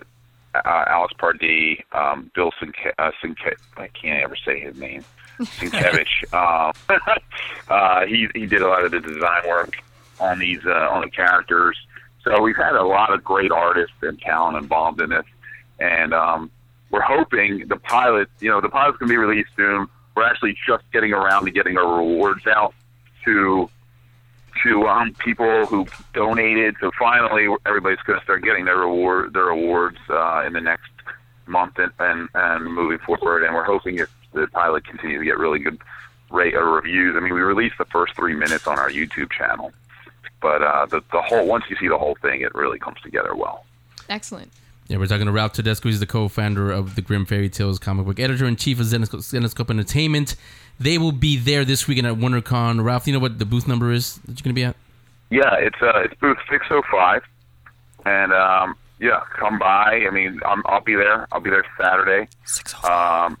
[0.54, 5.04] uh, Alex Pardee, um, Bill Sinke, uh, Sinke, I can't ever say his name.
[5.40, 6.32] Sienkiewicz.
[6.32, 6.72] um,
[7.68, 9.76] uh, he he did a lot of the design work
[10.20, 11.76] on these uh, on the characters.
[12.22, 15.26] So we've had a lot of great artists and talent involved in this,
[15.78, 16.50] and um,
[16.90, 18.28] we're hoping the pilot.
[18.40, 19.88] You know, the pilot's going to be released soon.
[20.16, 22.74] We're actually just getting around to getting our rewards out
[23.24, 23.68] to
[24.62, 26.76] to um, people who donated.
[26.80, 30.90] So finally, everybody's going to start getting their reward their awards uh, in the next
[31.46, 33.44] month and, and and moving forward.
[33.44, 35.78] And we're hoping if the pilot continues to get really good
[36.30, 37.16] rate of reviews.
[37.16, 39.72] I mean, we released the first three minutes on our YouTube channel,
[40.40, 43.34] but uh, the the whole once you see the whole thing, it really comes together
[43.34, 43.64] well.
[44.08, 44.52] Excellent.
[44.88, 45.88] Yeah, we're talking to Ralph Tedesco.
[45.88, 49.20] He's the co-founder of the Grimm Fairy Tales comic book editor in chief of Zenescope,
[49.20, 50.36] Zenescope Entertainment.
[50.78, 52.84] They will be there this weekend at WonderCon.
[52.84, 54.76] Ralph, you know what the booth number is that you're going to be at?
[55.30, 57.22] Yeah, it's uh, it's booth six oh five,
[58.04, 60.04] and um, yeah, come by.
[60.06, 61.26] I mean, I'm, I'll be there.
[61.32, 62.28] I'll be there Saturday.
[62.44, 63.30] Six oh five.
[63.30, 63.38] Um,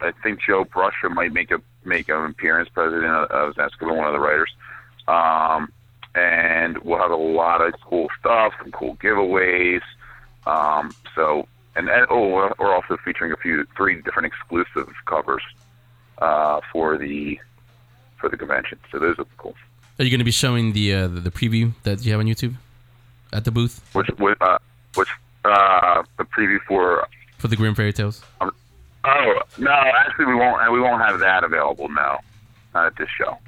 [0.00, 4.06] I think Joe Brusha might make a make an appearance, president of, of Zascope, one
[4.06, 4.50] of the writers.
[5.06, 5.70] Um,
[6.14, 9.82] and we'll have a lot of cool stuff, some cool giveaways.
[10.48, 15.42] Um, so, and, and oh, we're- also featuring a few, three different exclusive covers
[16.18, 17.38] uh, for the
[18.18, 18.78] for the convention.
[18.90, 19.54] So those are cool.
[19.98, 22.54] Are you going to be showing the, uh, the preview that you have on YouTube
[23.32, 24.58] at the booth Which, which, uh,
[24.94, 25.08] which
[25.44, 27.06] uh, the preview for
[27.36, 28.22] for the Grimm Fairy Tales?
[28.40, 30.72] Oh no, actually we won't.
[30.72, 31.88] We won't have that available.
[31.88, 32.18] No,
[32.74, 33.38] not at this show.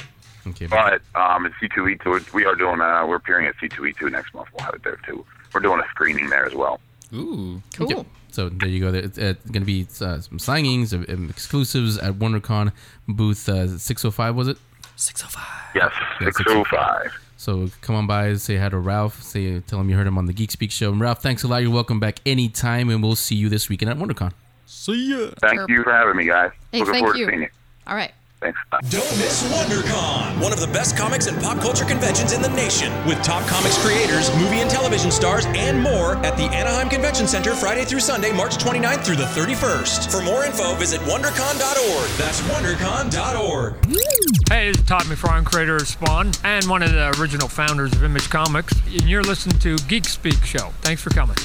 [0.47, 2.81] Okay, But um, at C2E2, we are doing.
[2.81, 4.49] Uh, we're appearing at C2E2 next month.
[4.53, 5.25] We'll have it there too.
[5.53, 6.81] We're doing a screening there as well.
[7.13, 8.07] Ooh, cool.
[8.31, 8.97] So there you go.
[8.97, 12.73] It's uh, going to be uh, some signings, um, exclusives at WonderCon
[13.09, 14.37] booth uh, 605.
[14.37, 14.59] Was it?
[14.97, 15.43] 605.
[15.75, 17.13] Yes, Yeah, 605.
[17.37, 20.27] So come on by, say hi to Ralph, say tell him you heard him on
[20.27, 20.93] the Geek Speak show.
[20.93, 21.63] And Ralph, thanks a lot.
[21.63, 24.33] You're welcome back anytime, and we'll see you this weekend at WonderCon.
[24.67, 25.31] See ya.
[25.41, 26.53] Thank you for having me, guys.
[26.71, 27.25] Hey, Looking thank forward you.
[27.27, 27.49] to seeing you.
[27.87, 28.13] All right.
[28.41, 28.59] Thanks.
[28.89, 32.91] Don't miss WonderCon, one of the best comics and pop culture conventions in the nation,
[33.07, 37.55] with top comics creators, movie and television stars, and more at the Anaheim Convention Center
[37.55, 40.11] Friday through Sunday, March 29th through the 31st.
[40.11, 42.11] For more info, visit wondercon.org.
[42.17, 43.75] That's wondercon.org.
[44.49, 48.03] Hey, this is Todd McFarlane, creator of Spawn and one of the original founders of
[48.03, 50.73] Image Comics, and you're listening to Geek Speak Show.
[50.81, 51.37] Thanks for coming.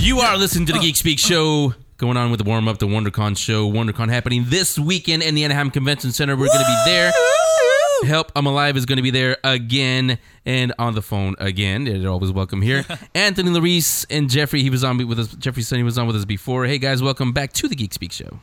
[0.00, 1.74] You are listening to the Geek Speak show.
[1.98, 3.70] Going on with the warm up, the WonderCon show.
[3.72, 6.36] WonderCon happening this weekend in the Anaheim Convention Center.
[6.36, 7.10] We're going to be there.
[8.04, 11.84] Help I'm Alive is going to be there again and on the phone again.
[11.84, 12.84] They're always welcome here.
[13.14, 15.28] Anthony Larice and Jeffrey, he was on with us.
[15.36, 16.66] Jeffrey Sonny was on with us before.
[16.66, 18.40] Hey guys, welcome back to the Geek Speak show.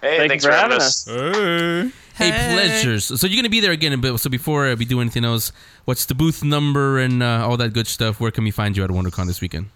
[0.00, 1.92] Hey, Thank thanks for for having having us.
[2.14, 3.04] Hey, pleasures.
[3.04, 5.52] So you're going to be there again, but so before we do anything else,
[5.84, 8.18] what's the booth number and uh, all that good stuff?
[8.18, 9.66] Where can we find you at WonderCon this weekend?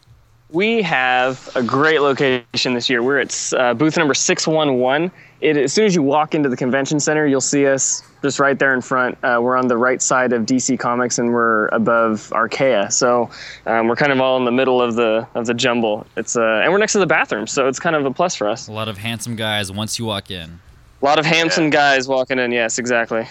[0.53, 3.03] We have a great location this year.
[3.03, 5.11] We're at uh, booth number 611.
[5.41, 8.59] It, as soon as you walk into the convention center, you'll see us just right
[8.59, 9.17] there in front.
[9.25, 12.91] Uh, we're on the right side of DC Comics, and we're above Archaia.
[12.91, 13.31] So
[13.65, 16.07] um, we're kind of all in the middle of the of the jumble.
[16.19, 18.47] It's uh, and we're next to the bathroom, so it's kind of a plus for
[18.47, 18.69] us.
[18.69, 20.61] A lot of handsome guys once you walk in.
[21.01, 22.53] A lot of handsome guys walking in.
[22.53, 23.27] Yes, exactly.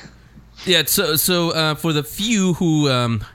[0.65, 3.25] Yeah, so so uh, for the few who um, m-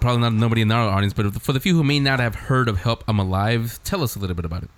[0.00, 2.68] probably not nobody in our audience, but for the few who may not have heard
[2.68, 4.70] of Help I'm Alive, tell us a little bit about it.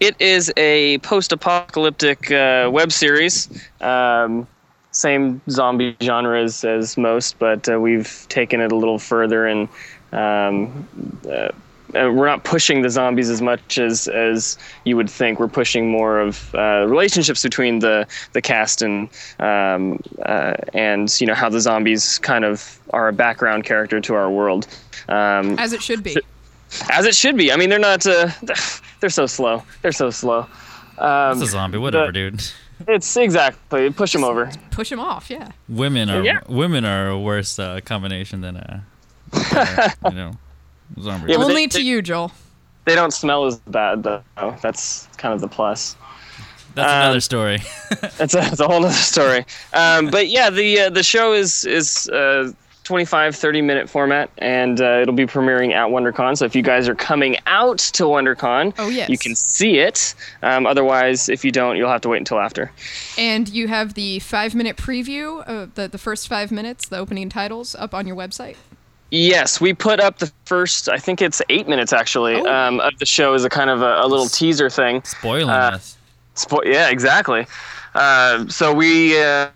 [0.00, 3.48] It is a post-apocalyptic uh, web series.
[3.80, 4.46] Um,
[4.92, 9.68] same zombie genre as, as most, but uh, we've taken it a little further and
[10.12, 10.88] um,
[11.30, 11.48] uh,
[11.94, 15.40] uh, we're not pushing the zombies as much as as you would think.
[15.40, 21.26] We're pushing more of uh, relationships between the the cast and um, uh, and you
[21.26, 24.66] know how the zombies kind of are a background character to our world.
[25.08, 26.16] Um, As it should be.
[26.90, 27.50] as it should be.
[27.52, 28.06] I mean, they're not.
[28.06, 28.30] Uh,
[29.00, 29.62] they're so slow.
[29.82, 30.46] They're so slow.
[30.98, 32.42] Um, It's a zombie, whatever, dude.
[32.86, 34.50] It's exactly push them over.
[34.70, 35.48] Push them off, yeah.
[35.68, 36.40] Women are Yeah.
[36.48, 38.84] women are a worse uh, combination than a,
[39.32, 40.32] uh, you know,
[41.00, 41.32] zombie.
[41.32, 42.32] Yeah, but Only they- to you, Joel.
[42.84, 44.22] They don't smell as bad though.
[44.62, 45.94] That's kind of the plus.
[46.74, 47.58] That's Um, another story.
[48.18, 49.44] That's a, that's a whole other story.
[49.74, 52.52] Um, but yeah, the uh, the show is is uh,
[52.84, 56.38] 25, 30 minute format, and uh, it'll be premiering at WonderCon.
[56.38, 59.10] So if you guys are coming out to WonderCon, Oh, yes.
[59.10, 60.14] you can see it.
[60.42, 62.70] Um, otherwise, if you don't, you'll have to wait until after.
[63.18, 67.28] And you have the five minute preview, of the, the first five minutes, the opening
[67.28, 68.56] titles, up on your website.
[69.10, 70.88] Yes, we put up the first.
[70.88, 72.46] I think it's eight minutes actually Oh.
[72.46, 75.02] um, of the show as a kind of a, a little teaser thing.
[75.04, 75.96] Spoiling Uh, us.
[76.34, 77.46] Spo- yeah, exactly.
[77.94, 79.48] Uh, so we, uh,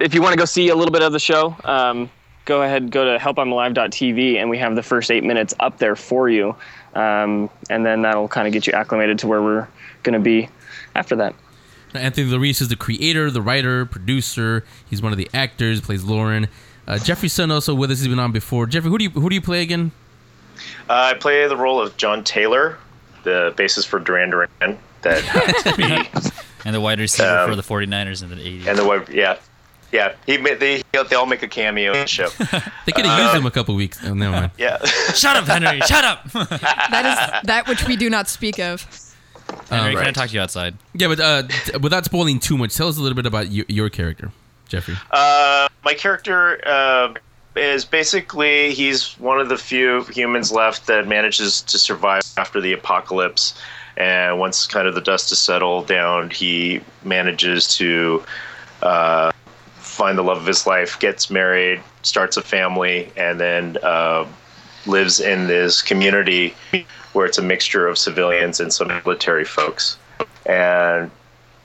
[0.00, 2.10] if you want to go see a little bit of the show, um,
[2.46, 6.28] go ahead, go to helpimalive.tv, and we have the first eight minutes up there for
[6.28, 6.56] you,
[6.94, 9.68] um, and then that'll kind of get you acclimated to where we're
[10.02, 10.48] going to be
[10.94, 11.34] after that.
[11.94, 14.64] Anthony Larice is the creator, the writer, producer.
[14.88, 15.80] He's one of the actors.
[15.80, 16.48] Plays Lauren.
[16.86, 17.98] Uh, Jeffrey Sun also with us.
[18.00, 18.66] He's been on before.
[18.66, 19.90] Jeffrey, who do you who do you play again?
[20.88, 22.78] Uh, I play the role of John Taylor,
[23.24, 24.78] the bassist for Duran Duran.
[25.02, 26.32] That happens to be,
[26.64, 28.66] and the wide receiver Um, for the 49ers in the 80s.
[28.66, 29.36] and the web, yeah,
[29.92, 30.14] yeah.
[30.26, 32.28] He they they all make a cameo in the show.
[32.86, 33.98] They could have used him a couple weeks.
[34.04, 34.52] Oh, never mind.
[34.56, 34.78] Yeah.
[35.14, 35.80] Shut up, Henry.
[35.80, 36.30] Shut up.
[36.32, 37.04] That
[37.42, 38.86] is that which we do not speak of.
[39.70, 40.76] Henry, Um, can I talk to you outside?
[40.94, 43.64] Yeah, but uh, t- without spoiling too much, tell us a little bit about your,
[43.68, 44.30] your character,
[44.68, 44.96] Jeffrey.
[45.10, 47.14] Uh, my character uh,
[47.54, 52.72] is basically he's one of the few humans left that manages to survive after the
[52.72, 53.58] apocalypse.
[53.96, 58.22] And once kind of the dust has settled down, he manages to
[58.82, 59.32] uh,
[59.76, 64.26] find the love of his life, gets married, starts a family, and then uh,
[64.86, 66.54] lives in this community
[67.14, 69.96] where it's a mixture of civilians and some military folks.
[70.44, 71.10] And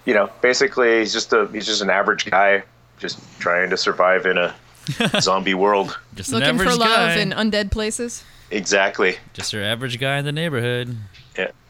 [0.05, 2.63] you know, basically, he's just a he's just an average guy,
[3.01, 4.55] just trying to survive in a
[5.19, 5.99] zombie world.
[6.15, 8.23] Just Looking for love in undead places.
[8.49, 9.17] Exactly.
[9.33, 10.95] Just your average guy in the neighborhood.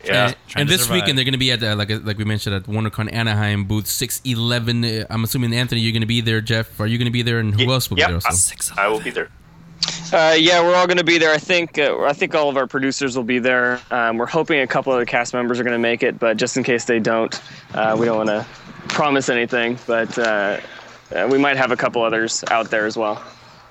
[0.03, 0.27] Yeah.
[0.27, 1.01] And, and this survive.
[1.01, 3.87] weekend they're going to be at uh, like like we mentioned at WonderCon Anaheim booth
[3.87, 4.83] six eleven.
[4.83, 6.41] Uh, I'm assuming Anthony, you're going to be there.
[6.41, 7.39] Jeff, are you going to be there?
[7.39, 8.19] And who else will be Yep, there?
[8.25, 8.73] Also?
[8.77, 9.29] I, I will be there.
[10.11, 11.31] Uh, yeah, we're all going to be there.
[11.33, 13.79] I think uh, I think all of our producers will be there.
[13.91, 16.37] Um, we're hoping a couple of the cast members are going to make it, but
[16.37, 17.39] just in case they don't,
[17.73, 18.45] uh, we don't want to
[18.89, 19.77] promise anything.
[19.87, 20.17] But
[21.13, 23.21] uh, we might have a couple others out there as well.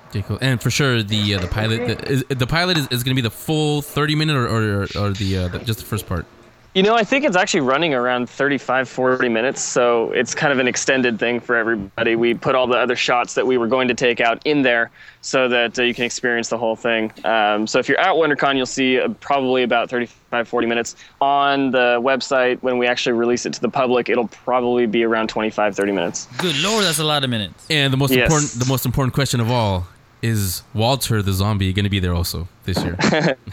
[0.09, 0.37] Okay, cool.
[0.41, 3.21] And for sure, the uh, the pilot the, is, the pilot is, is going to
[3.21, 6.25] be the full 30 minute or or, or the, uh, the just the first part.
[6.73, 10.59] You know, I think it's actually running around 35, 40 minutes, so it's kind of
[10.59, 12.15] an extended thing for everybody.
[12.15, 14.89] We put all the other shots that we were going to take out in there
[15.19, 17.11] so that uh, you can experience the whole thing.
[17.25, 20.95] Um, so if you're at WonderCon, you'll see uh, probably about 35, 40 minutes.
[21.19, 25.27] On the website, when we actually release it to the public, it'll probably be around
[25.27, 26.29] 25, 30 minutes.
[26.37, 27.65] Good lord, that's a lot of minutes.
[27.69, 28.31] And the most Yes.
[28.31, 29.87] important the most important question of all
[30.21, 32.97] is Walter the zombie going to be there also this year?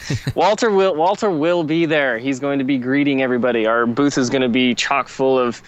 [0.35, 2.19] Walter will Walter will be there.
[2.19, 3.67] He's going to be greeting everybody.
[3.67, 5.63] Our booth is going to be chock full of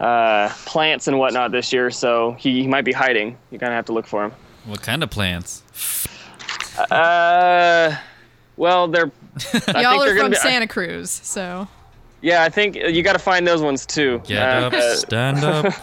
[0.00, 3.36] uh, plants and whatnot this year, so he, he might be hiding.
[3.50, 4.32] You're gonna have to look for him.
[4.64, 5.62] What kind of plants?
[6.90, 7.96] Uh,
[8.56, 9.10] well, they're.
[9.68, 11.66] I Y'all they're are gonna from be- Santa Cruz, so
[12.22, 14.22] Yeah, I think you got to find those ones too.
[14.24, 15.74] Get Uh, up, stand up.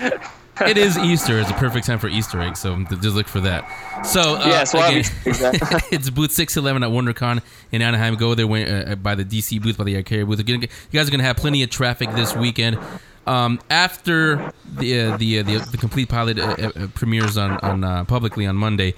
[0.66, 1.38] it is Easter.
[1.38, 3.64] It's a perfect time for Easter eggs, so just look for that.
[4.06, 5.80] So uh, Yes, well, again, exactly.
[5.96, 7.42] it's booth six eleven at WonderCon
[7.72, 8.16] in Anaheim.
[8.16, 10.38] Go there uh, by the DC booth, by the Archaia booth.
[10.38, 12.78] You're gonna get- You guys are gonna have plenty of traffic this weekend.
[13.26, 17.84] Um, after the uh, the, uh, the the complete pilot uh, uh, premieres on on
[17.84, 18.94] uh, publicly on Monday,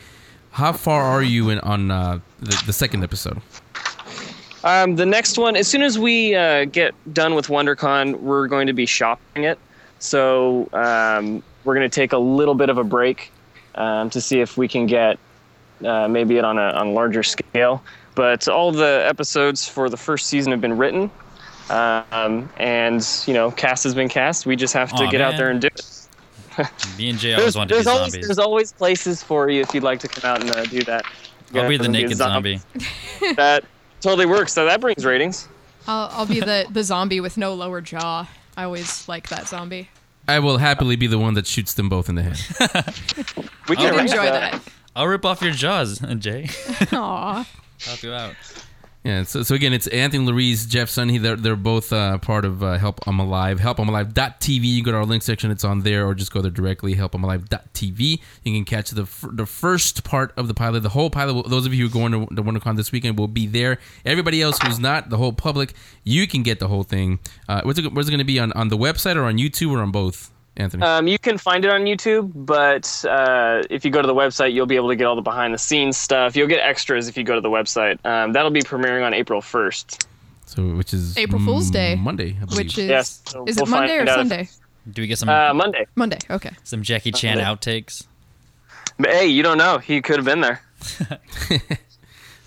[0.53, 3.41] how far are you in on uh, the, the second episode?
[4.65, 8.69] Um, the next one, as soon as we uh, get done with WonderCon, we're going
[8.69, 9.59] to be shopping it.
[10.03, 13.31] So um, we're going to take a little bit of a break
[13.77, 15.17] um, to see if we can get
[15.85, 17.83] uh, maybe it on a on larger scale.
[18.15, 21.11] But all the episodes for the first season have been written,
[21.71, 24.45] um, and you know, cast has been cast.
[24.45, 25.39] We just have to Aw, get out man.
[25.39, 25.87] there and do it.
[26.99, 28.27] Me and Jae always There's, wanted to be there's always zombies.
[28.27, 31.05] there's always places for you if you'd like to come out and uh, do that.
[31.55, 32.59] I'll be the Yeah, naked zombie.
[32.59, 33.35] zombie.
[33.37, 33.65] that
[34.01, 34.53] totally works.
[34.53, 35.49] So that brings ratings.
[35.87, 38.29] I'll, I'll be the, the zombie with no lower jaw.
[38.57, 39.89] I always like that zombie.
[40.29, 42.39] I will happily be the one that shoots them both in the head.
[43.69, 44.53] We You'd can enjoy that.
[44.53, 44.63] that.
[44.97, 46.93] I'll rip off your jaws, Jae.
[46.93, 47.47] Aw.
[47.81, 48.35] Help you out.
[49.05, 51.19] Yeah, so, so again, it's Anthony Larice, Jeff Sunny.
[51.19, 53.59] They're, they're both uh, part of uh, Help I'm Alive.
[53.59, 54.63] HelpI'mAlive.tv.
[54.63, 57.17] You go to our link section, it's on there, or just go there directly, help
[57.17, 58.21] i'm HelpI'mAlive.tv.
[58.45, 60.85] You can catch the f- the first part of the pilot.
[60.85, 63.27] The whole pilot, those of you who are going to the WonderCon this weekend will
[63.27, 63.79] be there.
[64.05, 65.75] Everybody else who's not, the whole public,
[66.05, 67.19] you can get the whole thing.
[67.49, 68.39] Uh, what's it, it going to be?
[68.39, 70.83] On, on the website or on YouTube or on both, Anthony?
[70.83, 74.53] Um, you can find it on YouTube, but uh, if you go to the website,
[74.53, 76.37] you'll be able to get all the behind the scenes stuff.
[76.37, 78.05] You'll get extras if you go to the website.
[78.05, 80.05] Um, that'll be premiering on April 1st.
[80.47, 81.95] so, which is April Fool's Day.
[81.97, 82.59] Monday, I believe.
[82.59, 84.49] Which is Yes, so is we'll it Monday or find out if- Sunday?
[84.91, 85.87] Do we get some Uh, Monday.
[85.95, 86.19] Monday.
[86.29, 86.51] Okay.
[86.65, 87.49] some Jackie Chan Monday.
[87.81, 88.05] outtakes?
[88.99, 89.79] But hey, you don't know.
[89.79, 90.61] He could have been there.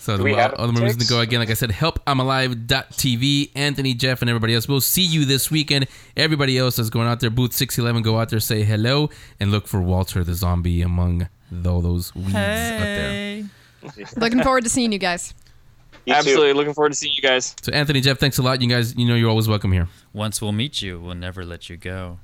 [0.05, 1.09] So Do the we have other movies to ticks?
[1.09, 1.39] go again.
[1.39, 3.49] Like I said, helpimalive.tv.
[3.55, 4.67] Anthony, Jeff, and everybody else.
[4.67, 5.87] We'll see you this weekend.
[6.15, 8.03] Everybody else that's going out there, booth six eleven.
[8.03, 11.27] Go out there, say hello, and look for Walter the zombie among
[11.65, 13.43] all those weeds out there.
[14.17, 15.33] Looking forward to seeing you guys.
[16.07, 16.53] Absolutely.
[16.53, 17.55] Looking forward to seeing you guys.
[17.63, 18.61] So Anthony, Jeff, thanks a lot.
[18.61, 19.87] You guys, you know, you're always welcome here.
[20.13, 22.19] Once we'll meet you, we'll never let you go.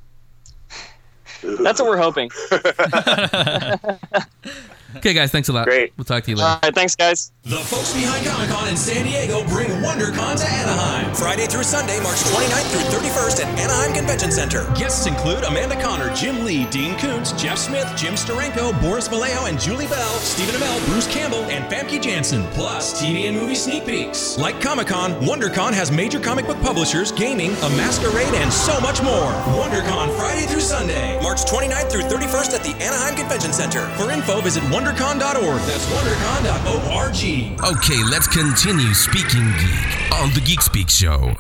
[1.41, 2.29] That's what we're hoping.
[4.98, 5.66] Okay, guys, thanks a lot.
[5.66, 5.94] Great.
[5.98, 6.48] We'll talk to you later.
[6.48, 6.74] All right.
[6.76, 7.32] Thanks, guys.
[7.44, 11.14] The folks behind Comic Con in San Diego bring WonderCon to Anaheim.
[11.16, 14.66] Friday through Sunday, March 29th through 31st at Anaheim Convention Center.
[14.76, 19.60] Guests include Amanda Conner, Jim Lee, Dean Koontz, Jeff Smith, Jim Steranko, Boris Vallejo, and
[19.60, 22.44] Julie Bell, Stephen Amell, Bruce Campbell, and Famke Janssen.
[22.52, 24.38] Plus, TV and movie sneak peeks.
[24.38, 29.02] Like Comic Con, WonderCon has major comic book publishers, gaming, a masquerade, and so much
[29.02, 29.32] more.
[29.58, 33.86] WonderCon Friday through Sunday, March 29th through 31st at the Anaheim Convention Center.
[33.98, 35.61] For info, visit wondercon.org.
[35.61, 37.77] That's wondercon.org.
[37.77, 41.36] Okay, let's continue speaking geek on the Geek Speak Show.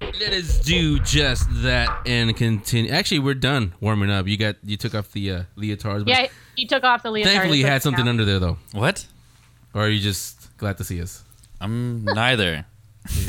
[0.00, 2.90] Let us do just that and continue.
[2.90, 4.26] Actually, we're done warming up.
[4.26, 6.00] You got you took off the uh, leotards.
[6.00, 6.26] But Yeah,
[6.56, 7.32] he took off the leotard.
[7.32, 8.10] Thankfully, you had something now.
[8.10, 8.58] under there though.
[8.72, 9.06] What?
[9.72, 11.22] Or are you just glad to see us?
[11.60, 12.66] I'm neither.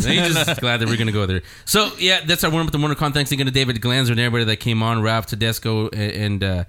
[0.03, 1.41] No, you're just glad that we're gonna go there.
[1.65, 3.11] So yeah, that's our warm up to WonderCon.
[3.11, 6.63] Thanks again to David Glanzer and everybody that came on, Ralph Tedesco, and, and uh,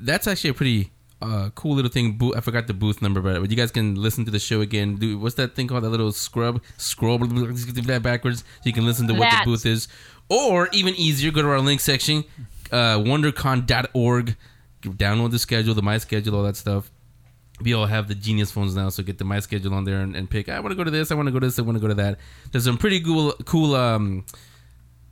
[0.00, 0.90] that's actually a pretty
[1.20, 2.12] uh, cool little thing.
[2.12, 4.96] Bo- I forgot the booth number, but you guys can listen to the show again.
[4.96, 5.84] Do what's that thing called?
[5.84, 9.42] That little scrub scroll that backwards, so you can listen to what That.
[9.44, 9.88] the booth is.
[10.28, 12.24] Or even easier, go to our link section,
[12.70, 14.36] uh, WonderCon.org.
[14.82, 16.90] Download the schedule, the my schedule, all that stuff
[17.60, 20.14] we all have the genius phones now, so get the my schedule on there and,
[20.14, 20.48] and pick.
[20.48, 21.10] I want to go to this.
[21.10, 21.58] I want to go to this.
[21.58, 22.20] I want to go to that.
[22.52, 24.24] There's some pretty cool, cool um,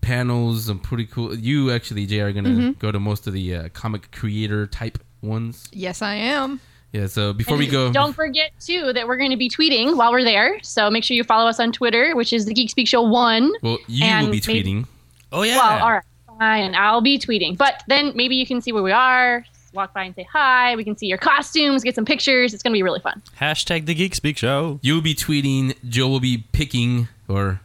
[0.01, 0.67] panels.
[0.67, 1.35] Some pretty cool.
[1.35, 2.79] You actually, Jae, are gonna Mhm.
[2.79, 5.69] go to most of the uh, comic creator type ones.
[5.73, 6.61] Yes, I am.
[6.93, 7.07] Yeah.
[7.09, 10.25] So before we go, Don't forget too that we're going to be tweeting while we're
[10.25, 10.59] there.
[10.63, 13.53] So make sure you follow us on Twitter, which is the Geek Speak Show One.
[13.63, 14.87] well, you will and be maybe- tweeting.
[15.33, 15.57] Oh yeah.
[15.59, 16.03] Well, all right,
[16.39, 16.75] fine.
[16.75, 19.45] I'll be tweeting, but then maybe you can see where we are.
[19.75, 20.75] Walk by and say hi.
[20.77, 22.55] We can see your costumes, get some pictures.
[22.55, 23.21] It's going to be really fun.
[23.39, 24.79] Hashtag the Geek Speak Show.
[24.83, 25.75] You'll be tweeting.
[25.87, 27.61] Joe will be picking or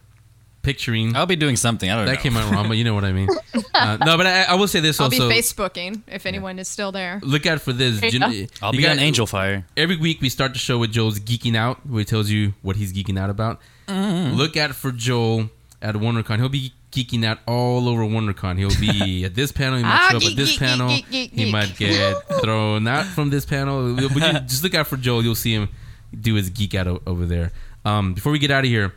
[0.62, 1.14] picturing.
[1.16, 1.90] I'll be doing something.
[1.90, 2.10] I don't know.
[2.12, 2.22] that know.
[2.22, 3.28] came out wrong, but you know what I mean.
[3.74, 5.28] Uh, no, but I, I will say this I'll also.
[5.28, 7.18] be Facebooking if anyone is still there.
[7.22, 8.00] Look out for this.
[8.02, 8.46] You Gen- go.
[8.62, 9.66] I'll you be got- on Angel Fire.
[9.76, 12.76] Every week we start the show with Joel's geeking out, where he tells you what
[12.76, 13.60] he's geeking out about.
[13.88, 14.36] Mm.
[14.36, 15.50] Look out for Joel
[15.80, 16.38] at WonderCon.
[16.38, 18.58] He'll be geeking out all over WonderCon.
[18.58, 19.78] He'll be at this panel.
[19.78, 20.88] He might Ah, show up geek, at this geek, panel.
[20.88, 23.94] geek, geek, he might get thrown out from this panel.
[23.96, 25.24] But you- just look out for Joel.
[25.24, 25.70] You'll see him
[26.20, 27.50] do his geek out o- over there.
[27.84, 28.94] Um, before we get out of here,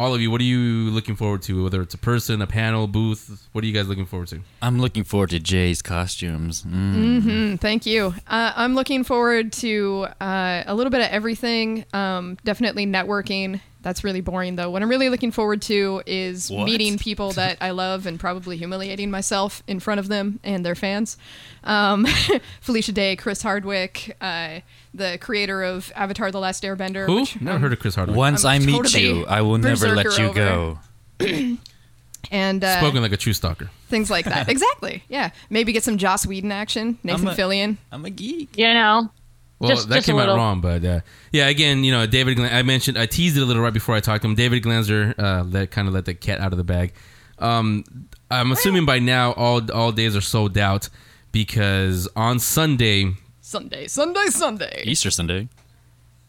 [0.00, 1.64] all of you, what are you looking forward to?
[1.64, 4.40] Whether it's a person, a panel, booth, what are you guys looking forward to?
[4.62, 6.62] I'm looking forward to Jae's costumes.
[6.62, 7.22] Mm.
[7.22, 8.14] hmm Thank you.
[8.26, 11.84] Uh, I'm looking forward to uh, a little bit of everything.
[11.92, 13.60] Um, definitely networking.
[13.82, 14.70] That's really boring though.
[14.70, 16.66] What I'm really looking forward to is What?
[16.66, 20.74] meeting people that I love and probably humiliating myself in front of them and their
[20.74, 21.16] fans.
[21.64, 22.06] Um,
[22.60, 24.60] Felicia Day, Chris Hardwick, uh,
[24.92, 27.06] the creator of Avatar: The Last Airbender.
[27.06, 27.20] Who?
[27.20, 28.16] which Never I'm- heard of Chris Hardwick.
[28.18, 30.34] Once I'm I meet totally you, I will never let you over.
[30.34, 30.78] go.
[32.30, 33.70] And uh, Spoken like a true stalker.
[33.88, 34.48] things like that.
[34.48, 35.02] exactly.
[35.08, 35.30] Yeah.
[35.48, 36.98] Maybe get some Joss Whedon action.
[37.02, 37.78] Nathan a- Fillion.
[37.90, 38.56] I'm a geek.
[38.56, 39.10] You know,
[39.60, 41.00] Well, Just- that just came out wrong, but uh,
[41.32, 42.36] yeah, again, you know, David.
[42.36, 44.34] Glan- I mentioned, I teased it a little right before I talked to him.
[44.34, 46.92] David Glanzer, uh, that kind of let the cat out of the bag.
[47.38, 47.84] Um,
[48.30, 50.88] I'm assuming by now all all days are sold out
[51.30, 54.82] because on Sunday, Sunday, Sunday, Sunday.
[54.86, 55.48] Easter Sunday.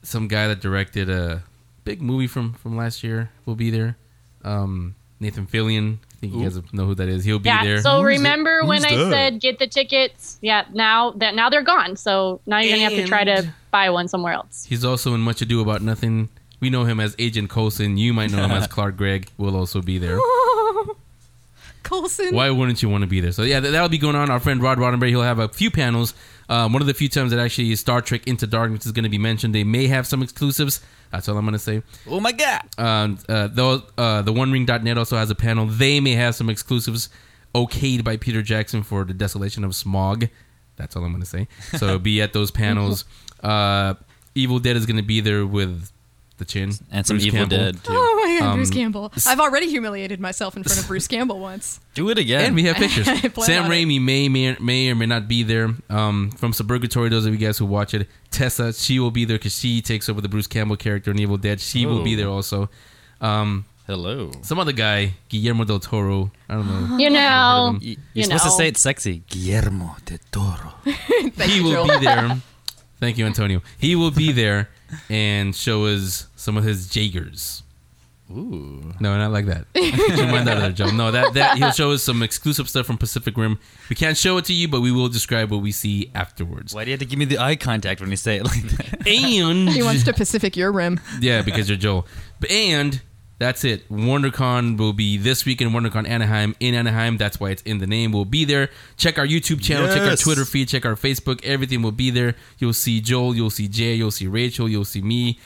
[0.03, 1.43] some guy that directed a
[1.85, 3.95] big movie from from last year will be there.
[4.43, 5.97] Um, Nathan Fillion.
[5.97, 7.23] I think you guys know who that is.
[7.23, 7.63] He'll be yeah.
[7.63, 7.81] there.
[7.81, 9.11] So remember when Who's I that?
[9.11, 10.37] said get the tickets?
[10.41, 10.65] Yeah.
[10.73, 11.95] Now that now they're gone.
[11.95, 14.65] So now you're gonna have to try to buy one somewhere else.
[14.65, 16.29] He's also in Much Ado About Nothing.
[16.59, 17.97] We know him as Agent Coulson.
[17.97, 19.29] You might know him as Clark Gregg.
[19.37, 20.19] Will also be there.
[21.83, 22.35] Coulson.
[22.35, 23.31] Why wouldn't you want to be there?
[23.31, 24.29] So yeah, that, that'll be going on.
[24.29, 26.13] Our friend Rod Roddenberry, he'll have a few panels.
[26.49, 29.09] Um, one of the few times that actually Star Trek Into Darkness is going to
[29.09, 29.55] be mentioned.
[29.55, 30.81] They may have some exclusives.
[31.11, 31.81] That's all I'm going to say.
[32.07, 32.61] Oh my god!
[32.77, 35.65] Um, uh, though uh, the OneRing.net also has a panel.
[35.65, 37.09] They may have some exclusives
[37.53, 40.29] okayed by Peter Jackson for the Desolation of Smaug.
[40.77, 41.47] That's all I'm going to say.
[41.77, 43.05] So be at those panels.
[43.41, 43.95] Uh,
[44.35, 45.91] Evil Dead is going to be there with
[46.41, 47.57] the chin And some Bruce Evil Campbell.
[47.57, 47.93] Dead, too.
[47.95, 49.13] Oh my god, Um, Bruce Campbell.
[49.25, 51.79] I've already humiliated myself in front of Bruce Campbell once.
[51.93, 52.45] Do it again.
[52.47, 53.07] And we have pictures.
[53.07, 53.75] I plan Sam on it.
[53.75, 55.69] Raimi may, may may or may not be there.
[55.89, 59.37] Um, from Suburgatory, those of you guys who watch it, Tessa, she will be there
[59.37, 61.61] because she takes over the Bruce Campbell character in Evil Dead.
[61.61, 62.17] She will be Oh.
[62.17, 62.69] there also.
[63.21, 64.31] Um, Hello.
[64.41, 66.31] Some other guy, Guillermo del Toro.
[66.47, 66.97] I don't know.
[66.97, 68.57] You know, You're you supposed to know.
[68.57, 69.23] say it sexy.
[69.27, 70.73] Guillermo de Toro.
[70.85, 71.99] he you, will Joel.
[71.99, 72.37] be there.
[73.01, 73.61] Thank you, Antonio.
[73.79, 74.69] He will be there
[75.09, 77.63] and show us some of his Jaegers.
[78.31, 78.93] Ooh.
[79.01, 79.65] No, not like that.
[79.75, 80.93] Mind that other joke.
[80.93, 83.59] No, that that he'll show us some exclusive stuff from Pacific Rim.
[83.89, 86.73] We can't show it to you, but we will describe what we see afterwards.
[86.73, 88.61] Why do you have to give me the eye contact when you say it like
[88.77, 89.05] that?
[89.07, 90.99] And He wants to Pacific your rim.
[91.19, 92.07] yeah, because you're Joel.
[92.39, 93.01] But- And
[93.41, 93.89] that's it.
[93.89, 97.17] WonderCon will be this week in WonderCon Anaheim in Anaheim.
[97.17, 98.11] That's why it's in the name.
[98.11, 98.69] We'll be there.
[98.97, 99.87] Check our YouTube channel.
[99.87, 100.67] Check our Twitter feed.
[100.67, 101.43] Check our Facebook.
[101.43, 102.35] Everything will be there.
[102.59, 103.35] You'll see Joel.
[103.35, 103.97] You'll see Jae.
[103.97, 104.69] You'll see Rachel.
[104.69, 105.39] You'll see me.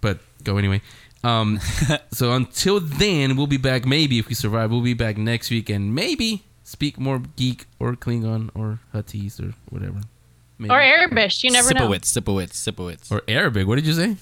[0.00, 0.80] But go anyway.
[1.22, 1.60] Um,
[2.10, 3.84] so until then, we'll be back.
[3.84, 7.92] Maybe if we survive, we'll be back next week and maybe speak more geek or
[7.96, 10.00] Klingon or Huttese or whatever.
[10.56, 10.72] Maybe.
[10.72, 11.44] or Arabish.
[11.44, 11.90] You never know.
[11.90, 13.12] Sipowitz, Sipowitz, Sipowitz.
[13.12, 13.66] Or Arabic.
[13.66, 14.16] What did you say?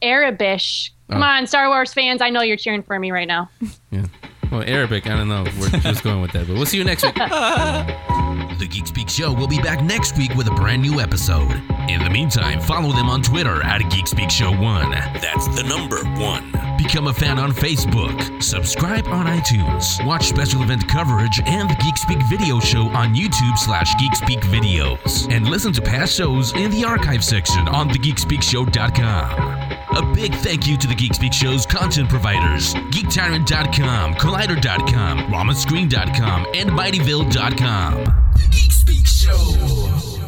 [0.00, 0.90] Arabish.
[1.10, 1.14] Oh.
[1.14, 1.26] Come Oh.
[1.26, 2.20] on, Star Wars fans.
[2.22, 3.48] I know you're cheering for me right now.
[3.90, 4.04] Yeah.
[4.52, 5.06] Well, Arabic.
[5.06, 7.16] I don't know where she was going with that, but we'll see you next week.
[8.58, 11.52] The Geek Speak Show will be back next week with a brand new episode.
[11.88, 14.90] In the meantime, follow them on Twitter at Geek Speak Show 1.
[14.90, 16.50] That's the number one.
[16.88, 18.42] Become a fan on Facebook.
[18.42, 20.02] Subscribe on iTunes.
[20.06, 24.40] Watch special event coverage and the Geek Speak video show on YouTube slash Geek Speak
[24.40, 25.30] Videos.
[25.30, 29.98] And listen to past shows in the archive section on thegeekspeakshow.com.
[29.98, 36.70] A big thank you to the Geek Speak Show's content providers GeekTyrant.com, Collider.com, RamaScreen.com, and
[36.70, 38.04] MightyVille.com.
[38.32, 40.27] The Geek Speak Show.